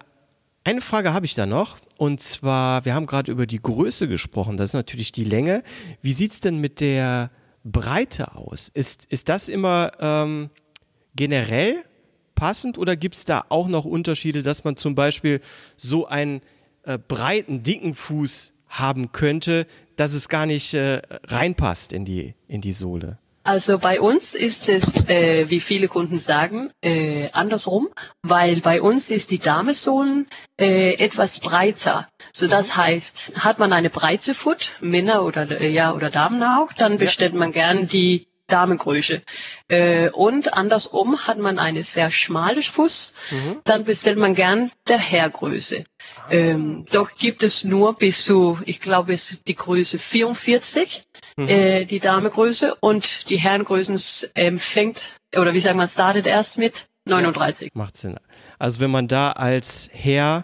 eine 0.64 0.82
Frage 0.82 1.14
habe 1.14 1.26
ich 1.26 1.36
da 1.36 1.46
noch. 1.46 1.78
Und 1.98 2.22
zwar, 2.22 2.84
wir 2.84 2.94
haben 2.94 3.06
gerade 3.06 3.32
über 3.32 3.48
die 3.48 3.62
Größe 3.62 4.10
gesprochen, 4.10 4.58
das 4.58 4.72
ist 4.72 4.74
natürlich 4.74 5.14
die 5.14 5.24
Länge. 5.24 5.64
Wie 6.02 6.12
sieht 6.12 6.34
es 6.34 6.42
denn 6.42 6.60
mit 6.60 6.82
der 6.82 7.32
Breite 7.64 8.36
aus? 8.36 8.68
Ist, 8.68 9.06
ist 9.06 9.30
das 9.30 9.48
immer 9.48 9.94
ähm, 10.02 10.50
generell 11.16 11.86
passend 12.36 12.78
oder 12.78 12.96
gibt 12.96 13.16
es 13.16 13.26
da 13.26 13.46
auch 13.50 13.68
noch 13.68 13.86
Unterschiede, 13.86 14.44
dass 14.44 14.64
man 14.64 14.78
zum 14.78 14.96
Beispiel 14.96 15.42
so 15.78 16.06
einen 16.06 16.42
äh, 16.84 16.98
breiten, 16.98 17.64
dicken 17.64 17.96
Fuß 17.96 18.54
haben 18.68 19.12
könnte, 19.12 19.66
dass 19.96 20.14
es 20.14 20.30
gar 20.30 20.46
nicht 20.46 20.74
äh, 20.74 21.02
reinpasst 21.26 21.94
in 21.94 22.06
die, 22.06 22.36
in 22.48 22.62
die 22.62 22.74
Sohle? 22.74 23.18
Also 23.46 23.78
bei 23.78 24.02
uns 24.02 24.34
ist 24.34 24.70
es, 24.70 25.08
äh, 25.08 25.50
wie 25.50 25.60
viele 25.60 25.88
Kunden 25.88 26.18
sagen, 26.18 26.72
äh, 26.82 27.30
andersrum, 27.32 27.90
weil 28.24 28.60
bei 28.62 28.82
uns 28.82 29.12
ist 29.12 29.30
die 29.30 29.38
Damesohlen 29.38 30.28
äh, 30.60 30.96
etwas 30.96 31.40
breiter. 31.40 32.08
So 32.34 32.48
das 32.48 32.70
mhm. 32.70 32.78
heißt, 32.78 33.34
hat 33.36 33.60
man 33.60 33.72
eine 33.72 33.92
breite 33.92 34.34
Foot, 34.34 34.72
Männer 34.82 35.24
oder 35.24 35.62
äh, 35.62 35.70
ja 35.70 35.94
oder 35.94 36.10
Damen 36.10 36.42
auch, 36.42 36.74
dann 36.74 36.98
bestellt 36.98 37.34
ja. 37.34 37.40
man 37.40 37.52
gern 37.52 37.86
die 37.86 38.28
Damengröße. 38.48 39.22
Äh, 39.68 40.10
und 40.10 40.54
andersrum 40.54 41.28
hat 41.28 41.38
man 41.38 41.60
eine 41.60 41.84
sehr 41.84 42.12
schmale 42.12 42.62
Fuß, 42.62 43.16
mhm. 43.32 43.62
dann 43.64 43.84
bestellt 43.84 44.18
man 44.18 44.36
gern 44.36 44.72
der 44.88 45.00
Herrgröße. 45.00 45.84
Ähm, 46.30 46.86
doch 46.92 47.16
gibt 47.16 47.44
es 47.44 47.64
nur 47.64 47.96
bis 47.96 48.24
zu, 48.24 48.60
ich 48.66 48.80
glaube, 48.80 49.14
es 49.14 49.32
ist 49.32 49.48
die 49.48 49.56
Größe 49.56 49.98
44, 49.98 51.04
mhm. 51.38 51.48
äh, 51.48 51.86
die 51.86 52.00
Damegröße 52.00 52.76
und 52.76 53.30
die 53.30 53.38
Herrengrößen 53.38 54.00
ähm, 54.36 54.60
fängt, 54.60 55.14
oder 55.36 55.54
wie 55.54 55.60
sagt 55.60 55.76
man, 55.76 55.88
startet 55.88 56.28
erst 56.28 56.58
mit 56.58 56.86
39. 57.06 57.72
Ja, 57.74 57.82
macht 57.82 57.98
Sinn. 57.98 58.18
Also 58.58 58.80
wenn 58.80 58.92
man 58.92 59.08
da 59.08 59.32
als 59.32 59.90
Herr 59.92 60.44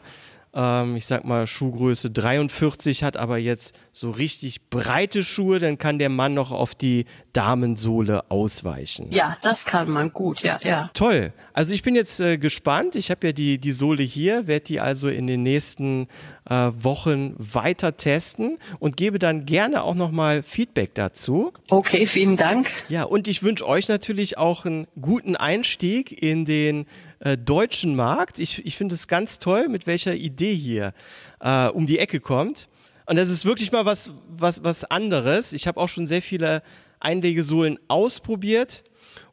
ähm, 0.54 0.96
ich 0.96 1.06
sag 1.06 1.24
mal, 1.26 1.48
Schuhgröße 1.48 2.12
43 2.12 3.04
hat, 3.04 3.18
aber 3.18 3.38
jetzt 3.38 3.78
so 3.92 4.12
richtig 4.12 4.70
breite 4.70 5.24
Schuhe, 5.24 5.60
dann 5.60 5.78
kann 5.78 6.00
der 6.00 6.10
Mann 6.10 6.34
noch 6.34 6.52
auf 6.52 6.76
die 6.76 7.06
Damensohle 7.34 8.30
ausweichen. 8.30 9.08
Ja, 9.12 9.38
das 9.42 9.66
kann 9.66 9.90
man 9.90 10.12
gut, 10.12 10.42
ja, 10.42 10.60
ja. 10.62 10.90
Toll. 10.94 11.32
Also 11.54 11.74
ich 11.74 11.84
bin 11.84 11.96
jetzt 11.96 12.20
äh, 12.20 12.38
gespannt. 12.38 12.96
Ich 12.96 13.12
habe 13.12 13.28
ja 13.28 13.34
die, 13.34 13.58
die 13.58 13.72
Sohle 13.72 14.04
hier, 14.04 14.48
werde 14.48 14.66
die 14.66 14.80
also 14.80 15.10
in 15.10 15.28
den 15.28 15.44
nächsten 15.44 16.08
äh, 16.50 16.54
Wochen 16.54 17.36
weiter 17.38 17.96
testen 17.98 18.58
und 18.80 18.98
gebe 18.98 19.20
dann 19.20 19.46
gerne 19.46 19.84
auch 19.84 19.96
nochmal 19.96 20.44
Feedback 20.44 20.94
dazu. 20.96 21.54
Okay, 21.70 22.06
vielen 22.06 22.38
Dank. 22.38 22.70
Ja, 22.90 23.04
und 23.04 23.28
ich 23.28 23.44
wünsche 23.44 23.68
euch 23.68 23.88
natürlich 23.88 24.38
auch 24.38 24.66
einen 24.66 24.88
guten 25.00 25.36
Einstieg 25.36 26.22
in 26.22 26.46
den 26.46 26.86
äh, 27.22 27.38
deutschen 27.38 27.96
Markt. 27.96 28.40
Ich, 28.40 28.66
ich 28.66 28.76
finde 28.76 28.96
es 28.96 29.08
ganz 29.08 29.40
toll, 29.40 29.70
mit 29.70 29.88
welcher 29.88 30.14
Idee 30.14 30.54
hier 30.54 30.94
äh, 31.40 31.68
um 31.68 31.86
die 31.86 32.00
Ecke 32.00 32.20
kommt. 32.20 32.68
Und 33.06 33.16
das 33.16 33.30
ist 33.30 33.46
wirklich 33.46 33.72
mal 33.72 33.86
was, 33.86 34.12
was, 34.30 34.64
was 34.64 34.84
anderes. 34.86 35.54
Ich 35.54 35.68
habe 35.68 35.80
auch 35.80 35.90
schon 35.90 36.08
sehr 36.08 36.22
viele 36.22 36.64
Einlegesohlen 37.00 37.80
ausprobiert 37.88 38.84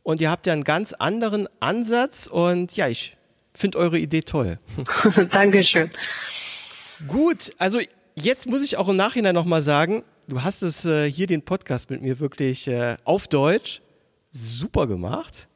und 0.02 0.20
ihr 0.20 0.30
habt 0.30 0.46
ja 0.46 0.52
einen 0.52 0.64
ganz 0.64 0.92
anderen 0.92 1.48
Ansatz 1.60 2.26
und 2.26 2.74
ja, 2.76 2.88
ich 2.88 3.16
finde 3.54 3.78
eure 3.78 3.98
Idee 3.98 4.22
toll. 4.22 4.58
Dankeschön. 5.30 5.90
Gut, 7.06 7.50
also 7.58 7.78
jetzt 8.14 8.46
muss 8.46 8.62
ich 8.62 8.76
auch 8.76 8.88
im 8.88 8.96
Nachhinein 8.96 9.34
nochmal 9.34 9.62
sagen, 9.62 10.02
du 10.26 10.42
hast 10.42 10.62
es 10.62 10.84
äh, 10.84 11.10
hier 11.10 11.26
den 11.26 11.42
Podcast 11.42 11.90
mit 11.90 12.02
mir 12.02 12.18
wirklich 12.20 12.66
äh, 12.68 12.96
auf 13.04 13.28
Deutsch 13.28 13.80
super 14.30 14.86
gemacht. 14.86 15.48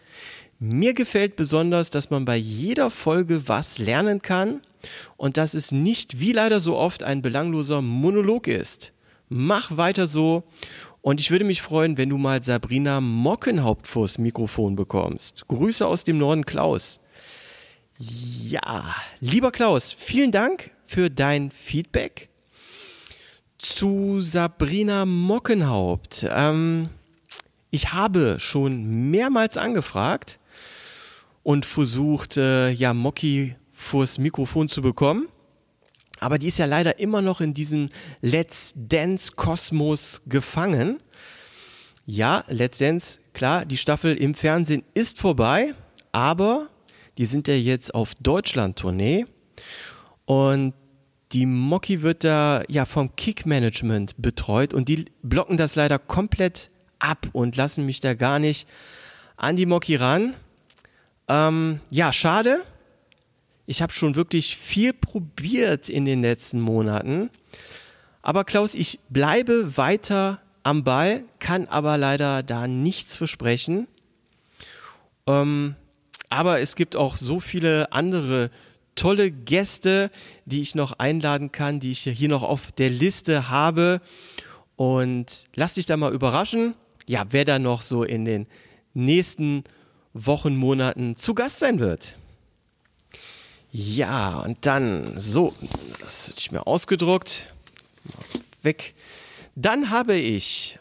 Mir 0.58 0.94
gefällt 0.94 1.36
besonders, 1.36 1.90
dass 1.90 2.10
man 2.10 2.24
bei 2.24 2.34
jeder 2.34 2.90
Folge 2.90 3.46
was 3.46 3.78
lernen 3.78 4.20
kann 4.20 4.62
und 5.16 5.36
dass 5.36 5.54
es 5.54 5.72
nicht 5.72 6.20
wie 6.20 6.32
leider 6.32 6.60
so 6.60 6.76
oft 6.76 7.02
ein 7.02 7.22
belangloser 7.22 7.82
Monolog 7.82 8.46
ist. 8.46 8.92
Mach 9.28 9.76
weiter 9.76 10.06
so 10.06 10.44
und 11.02 11.20
ich 11.20 11.30
würde 11.30 11.44
mich 11.44 11.62
freuen, 11.62 11.96
wenn 11.96 12.10
du 12.10 12.18
mal 12.18 12.42
Sabrina 12.44 13.00
Mockenhaupt 13.00 13.86
vors 13.86 14.18
Mikrofon 14.18 14.76
bekommst. 14.76 15.46
Grüße 15.48 15.86
aus 15.86 16.04
dem 16.04 16.18
Norden, 16.18 16.44
Klaus. 16.44 17.00
Ja, 17.98 18.94
lieber 19.20 19.52
Klaus, 19.52 19.92
vielen 19.92 20.32
Dank 20.32 20.70
für 20.84 21.10
dein 21.10 21.50
Feedback 21.50 22.30
zu 23.58 24.20
Sabrina 24.20 25.04
Mockenhaupt. 25.04 26.26
Ähm, 26.30 26.88
ich 27.70 27.92
habe 27.92 28.36
schon 28.38 29.10
mehrmals 29.10 29.56
angefragt 29.56 30.38
und 31.42 31.66
versucht, 31.66 32.36
äh, 32.36 32.70
ja, 32.70 32.94
Mocki 32.94 33.54
vors 33.80 34.18
Mikrofon 34.18 34.68
zu 34.68 34.82
bekommen. 34.82 35.28
Aber 36.20 36.38
die 36.38 36.48
ist 36.48 36.58
ja 36.58 36.66
leider 36.66 36.98
immer 36.98 37.22
noch 37.22 37.40
in 37.40 37.54
diesem 37.54 37.88
Let's 38.20 38.72
Dance 38.76 39.32
Kosmos 39.34 40.20
gefangen. 40.26 41.00
Ja, 42.04 42.44
Let's 42.48 42.78
Dance, 42.78 43.20
klar, 43.32 43.64
die 43.64 43.78
Staffel 43.78 44.16
im 44.16 44.34
Fernsehen 44.34 44.82
ist 44.94 45.18
vorbei, 45.18 45.74
aber 46.12 46.68
die 47.16 47.24
sind 47.24 47.48
ja 47.48 47.54
jetzt 47.54 47.94
auf 47.94 48.14
Deutschland-Tournee 48.16 49.26
und 50.26 50.74
die 51.32 51.46
Mocky 51.46 52.02
wird 52.02 52.24
da 52.24 52.62
ja 52.68 52.84
vom 52.84 53.14
Kick-Management 53.16 54.14
betreut 54.18 54.74
und 54.74 54.88
die 54.88 55.06
blocken 55.22 55.56
das 55.56 55.76
leider 55.76 55.98
komplett 55.98 56.70
ab 56.98 57.28
und 57.32 57.56
lassen 57.56 57.86
mich 57.86 58.00
da 58.00 58.14
gar 58.14 58.38
nicht 58.38 58.68
an 59.36 59.56
die 59.56 59.66
Moki 59.66 59.96
ran. 59.96 60.34
Ähm, 61.28 61.80
ja, 61.90 62.12
schade. 62.12 62.62
Ich 63.70 63.82
habe 63.82 63.92
schon 63.92 64.16
wirklich 64.16 64.56
viel 64.56 64.92
probiert 64.92 65.88
in 65.88 66.04
den 66.04 66.22
letzten 66.22 66.60
Monaten. 66.60 67.30
Aber 68.20 68.42
Klaus, 68.42 68.74
ich 68.74 68.98
bleibe 69.10 69.76
weiter 69.76 70.40
am 70.64 70.82
Ball, 70.82 71.22
kann 71.38 71.68
aber 71.68 71.96
leider 71.96 72.42
da 72.42 72.66
nichts 72.66 73.14
versprechen. 73.14 73.86
Ähm, 75.28 75.76
aber 76.30 76.58
es 76.58 76.74
gibt 76.74 76.96
auch 76.96 77.14
so 77.14 77.38
viele 77.38 77.92
andere 77.92 78.50
tolle 78.96 79.30
Gäste, 79.30 80.10
die 80.46 80.62
ich 80.62 80.74
noch 80.74 80.98
einladen 80.98 81.52
kann, 81.52 81.78
die 81.78 81.92
ich 81.92 82.00
hier 82.00 82.28
noch 82.28 82.42
auf 82.42 82.72
der 82.72 82.90
Liste 82.90 83.50
habe. 83.50 84.00
Und 84.74 85.44
lass 85.54 85.74
dich 85.74 85.86
da 85.86 85.96
mal 85.96 86.12
überraschen, 86.12 86.74
ja, 87.06 87.24
wer 87.30 87.44
da 87.44 87.60
noch 87.60 87.82
so 87.82 88.02
in 88.02 88.24
den 88.24 88.48
nächsten 88.94 89.62
Wochen, 90.12 90.56
Monaten 90.56 91.14
zu 91.14 91.34
Gast 91.34 91.60
sein 91.60 91.78
wird. 91.78 92.16
Ja, 93.72 94.40
und 94.40 94.58
dann, 94.66 95.18
so, 95.20 95.54
das 96.00 96.28
hatte 96.28 96.38
ich 96.38 96.50
mir 96.50 96.66
ausgedruckt. 96.66 97.52
Weg. 98.62 98.94
Dann 99.54 99.90
habe 99.90 100.14
ich 100.14 100.78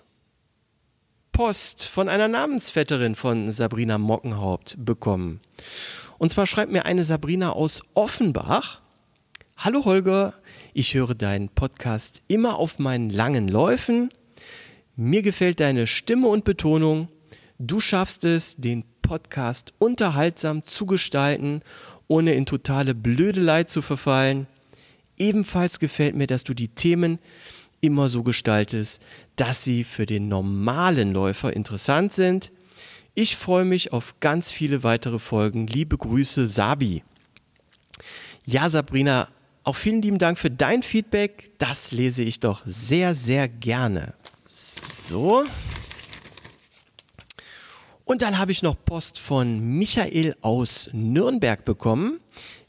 Post 1.31 1.87
von 1.87 2.09
einer 2.09 2.27
Namensvetterin 2.27 3.13
von 3.13 3.51
Sabrina 3.51 3.97
Mockenhaupt 3.97 4.75
bekommen. 4.83 5.39
Und 6.17 6.29
zwar 6.29 6.47
schreibt 6.47 6.71
mir 6.71 6.85
eine 6.85 7.03
Sabrina 7.03 7.51
aus 7.51 7.83
Offenbach. 7.93 8.81
Hallo 9.55 9.85
Holger, 9.85 10.33
ich 10.73 10.95
höre 10.95 11.13
deinen 11.13 11.49
Podcast 11.49 12.23
immer 12.27 12.57
auf 12.57 12.79
meinen 12.79 13.09
langen 13.09 13.47
Läufen. 13.47 14.09
Mir 14.95 15.21
gefällt 15.21 15.59
deine 15.59 15.85
Stimme 15.85 16.27
und 16.27 16.43
Betonung. 16.43 17.07
Du 17.59 17.79
schaffst 17.79 18.23
es, 18.23 18.55
den 18.57 18.83
Podcast 19.09 19.73
unterhaltsam 19.79 20.61
zu 20.61 20.85
gestalten, 20.85 21.63
ohne 22.07 22.35
in 22.35 22.45
totale 22.45 22.93
Blödelei 22.93 23.63
zu 23.63 23.81
verfallen. 23.81 24.45
Ebenfalls 25.17 25.79
gefällt 25.79 26.15
mir, 26.15 26.27
dass 26.27 26.43
du 26.43 26.53
die 26.53 26.67
Themen 26.67 27.17
immer 27.81 28.07
so 28.07 28.21
gestaltest, 28.21 29.01
dass 29.35 29.63
sie 29.63 29.83
für 29.83 30.05
den 30.05 30.27
normalen 30.27 31.11
Läufer 31.11 31.51
interessant 31.51 32.13
sind. 32.13 32.51
Ich 33.15 33.35
freue 33.35 33.65
mich 33.65 33.93
auf 33.93 34.19
ganz 34.19 34.51
viele 34.51 34.83
weitere 34.83 35.17
Folgen. 35.17 35.65
Liebe 35.65 35.97
Grüße, 35.97 36.45
Sabi. 36.45 37.01
Ja, 38.45 38.69
Sabrina, 38.69 39.27
auch 39.63 39.75
vielen 39.75 40.03
lieben 40.03 40.19
Dank 40.19 40.37
für 40.37 40.51
dein 40.51 40.83
Feedback. 40.83 41.49
Das 41.57 41.91
lese 41.91 42.21
ich 42.21 42.41
doch 42.41 42.61
sehr, 42.67 43.15
sehr 43.15 43.47
gerne. 43.47 44.13
So. 44.45 45.45
Und 48.09 48.23
dann 48.23 48.39
habe 48.39 48.51
ich 48.51 48.63
noch 48.63 48.75
Post 48.85 49.19
von 49.19 49.59
Michael 49.59 50.35
aus 50.41 50.89
Nürnberg 50.93 51.63
bekommen. 51.63 52.19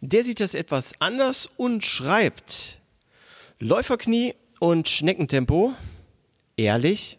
Der 0.03 0.22
sieht 0.22 0.38
das 0.38 0.53
etwas 0.53 0.92
anders 1.00 1.48
und 1.57 1.83
schreibt: 1.83 2.79
Läuferknie 3.59 4.35
und 4.59 4.87
Schneckentempo. 4.87 5.72
Ehrlich? 6.59 7.18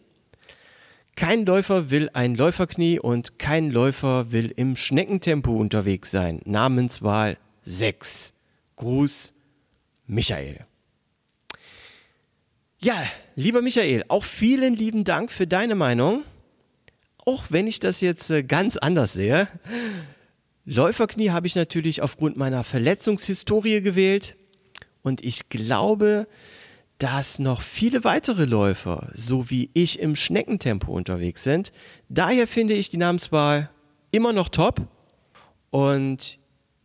Kein 1.16 1.44
Läufer 1.44 1.90
will 1.90 2.10
ein 2.12 2.36
Läuferknie 2.36 3.00
und 3.00 3.40
kein 3.40 3.72
Läufer 3.72 4.30
will 4.30 4.52
im 4.54 4.76
Schneckentempo 4.76 5.50
unterwegs 5.56 6.12
sein. 6.12 6.42
Namenswahl 6.44 7.38
6. 7.64 8.34
Gruß, 8.76 9.34
Michael. 10.06 10.60
Ja, 12.78 12.94
lieber 13.34 13.62
Michael, 13.62 14.04
auch 14.06 14.22
vielen 14.22 14.76
lieben 14.76 15.02
Dank 15.02 15.32
für 15.32 15.48
deine 15.48 15.74
Meinung. 15.74 16.22
Auch 17.24 17.44
wenn 17.50 17.66
ich 17.66 17.78
das 17.78 18.00
jetzt 18.00 18.30
äh, 18.30 18.42
ganz 18.42 18.76
anders 18.76 19.12
sehe. 19.12 19.48
Läuferknie 20.64 21.30
habe 21.30 21.46
ich 21.46 21.54
natürlich 21.54 22.02
aufgrund 22.02 22.36
meiner 22.36 22.64
Verletzungshistorie 22.64 23.80
gewählt. 23.80 24.36
Und 25.02 25.24
ich 25.24 25.48
glaube, 25.48 26.26
dass 26.98 27.40
noch 27.40 27.62
viele 27.62 28.04
weitere 28.04 28.44
Läufer, 28.44 29.08
so 29.12 29.50
wie 29.50 29.70
ich, 29.74 29.98
im 29.98 30.14
Schneckentempo 30.14 30.92
unterwegs 30.92 31.42
sind. 31.42 31.72
Daher 32.08 32.46
finde 32.46 32.74
ich 32.74 32.90
die 32.90 32.96
Namenswahl 32.96 33.70
immer 34.12 34.32
noch 34.32 34.48
top. 34.48 34.82
Und 35.70 36.38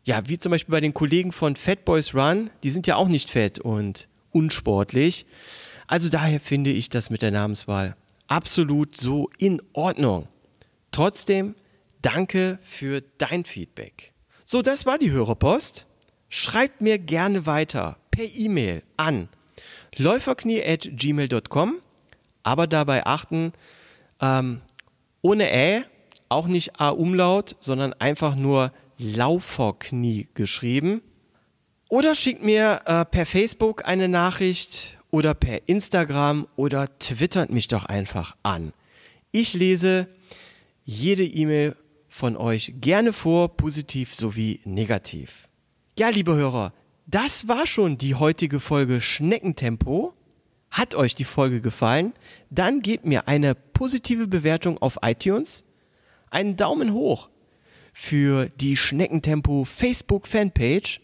ja, 0.03 0.27
wie 0.27 0.39
zum 0.39 0.51
Beispiel 0.51 0.71
bei 0.71 0.81
den 0.81 0.93
Kollegen 0.93 1.31
von 1.31 1.55
Fat 1.55 1.85
Boys 1.85 2.15
Run, 2.15 2.49
die 2.63 2.69
sind 2.69 2.87
ja 2.87 2.95
auch 2.95 3.09
nicht 3.09 3.29
fett 3.29 3.59
und 3.59 4.07
unsportlich. 4.31 5.25
Also 5.85 6.09
daher 6.09 6.39
finde 6.39 6.71
ich 6.71 6.89
das 6.89 7.09
mit 7.09 7.21
der 7.21 7.31
Namenswahl 7.31 7.95
absolut 8.27 8.97
so 8.97 9.29
in 9.37 9.61
Ordnung. 9.73 10.27
Trotzdem, 10.91 11.55
danke 12.01 12.59
für 12.61 13.01
dein 13.17 13.45
Feedback. 13.45 14.13
So, 14.45 14.61
das 14.61 14.85
war 14.85 14.97
die 14.97 15.11
Hörerpost. 15.11 15.85
Schreibt 16.29 16.81
mir 16.81 16.99
gerne 16.99 17.45
weiter 17.45 17.97
per 18.11 18.25
E-Mail 18.25 18.83
an 18.97 19.29
läuferknie.gmail.com, 19.95 21.79
aber 22.43 22.67
dabei 22.67 23.05
achten, 23.05 23.53
ähm, 24.21 24.61
ohne 25.21 25.51
Ä, 25.51 25.83
auch 26.29 26.47
nicht 26.47 26.79
A-Umlaut, 26.79 27.55
sondern 27.59 27.93
einfach 27.93 28.35
nur 28.35 28.71
Lauferknie 28.97 30.27
geschrieben. 30.33 31.01
Oder 31.89 32.15
schickt 32.15 32.43
mir 32.43 32.81
äh, 32.85 33.05
per 33.05 33.25
Facebook 33.25 33.85
eine 33.85 34.07
Nachricht 34.09 34.96
oder 35.11 35.33
per 35.33 35.67
Instagram 35.67 36.47
oder 36.55 36.97
twittert 36.99 37.49
mich 37.49 37.67
doch 37.67 37.85
einfach 37.85 38.35
an. 38.43 38.73
Ich 39.31 39.53
lese 39.53 40.07
jede 40.83 41.23
E-Mail 41.23 41.75
von 42.07 42.35
euch 42.37 42.73
gerne 42.79 43.13
vor, 43.13 43.55
positiv 43.57 44.15
sowie 44.15 44.61
negativ. 44.63 45.49
Ja, 45.99 46.09
liebe 46.09 46.35
Hörer, 46.35 46.73
das 47.05 47.47
war 47.47 47.67
schon 47.67 47.97
die 47.97 48.15
heutige 48.15 48.59
Folge 48.59 49.01
Schneckentempo. 49.01 50.13
Hat 50.69 50.95
euch 50.95 51.15
die 51.15 51.23
Folge 51.23 51.61
gefallen? 51.61 52.13
Dann 52.49 52.81
gebt 52.81 53.05
mir 53.05 53.27
eine 53.27 53.55
positive 53.55 54.27
Bewertung 54.27 54.77
auf 54.79 54.99
iTunes, 55.01 55.63
einen 56.29 56.55
Daumen 56.55 56.93
hoch 56.93 57.29
für 57.93 58.47
die 58.59 58.77
Schneckentempo 58.77 59.63
Facebook 59.63 60.27
Fanpage 60.27 61.01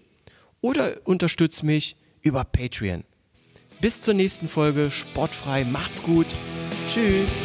oder 0.61 0.97
unterstützt 1.05 1.63
mich 1.63 1.97
über 2.21 2.43
Patreon. 2.43 3.03
Bis 3.83 3.99
zur 3.99 4.13
nächsten 4.13 4.47
Folge. 4.47 4.91
Sportfrei. 4.91 5.65
Macht's 5.65 6.01
gut. 6.03 6.27
Tschüss. 6.87 7.43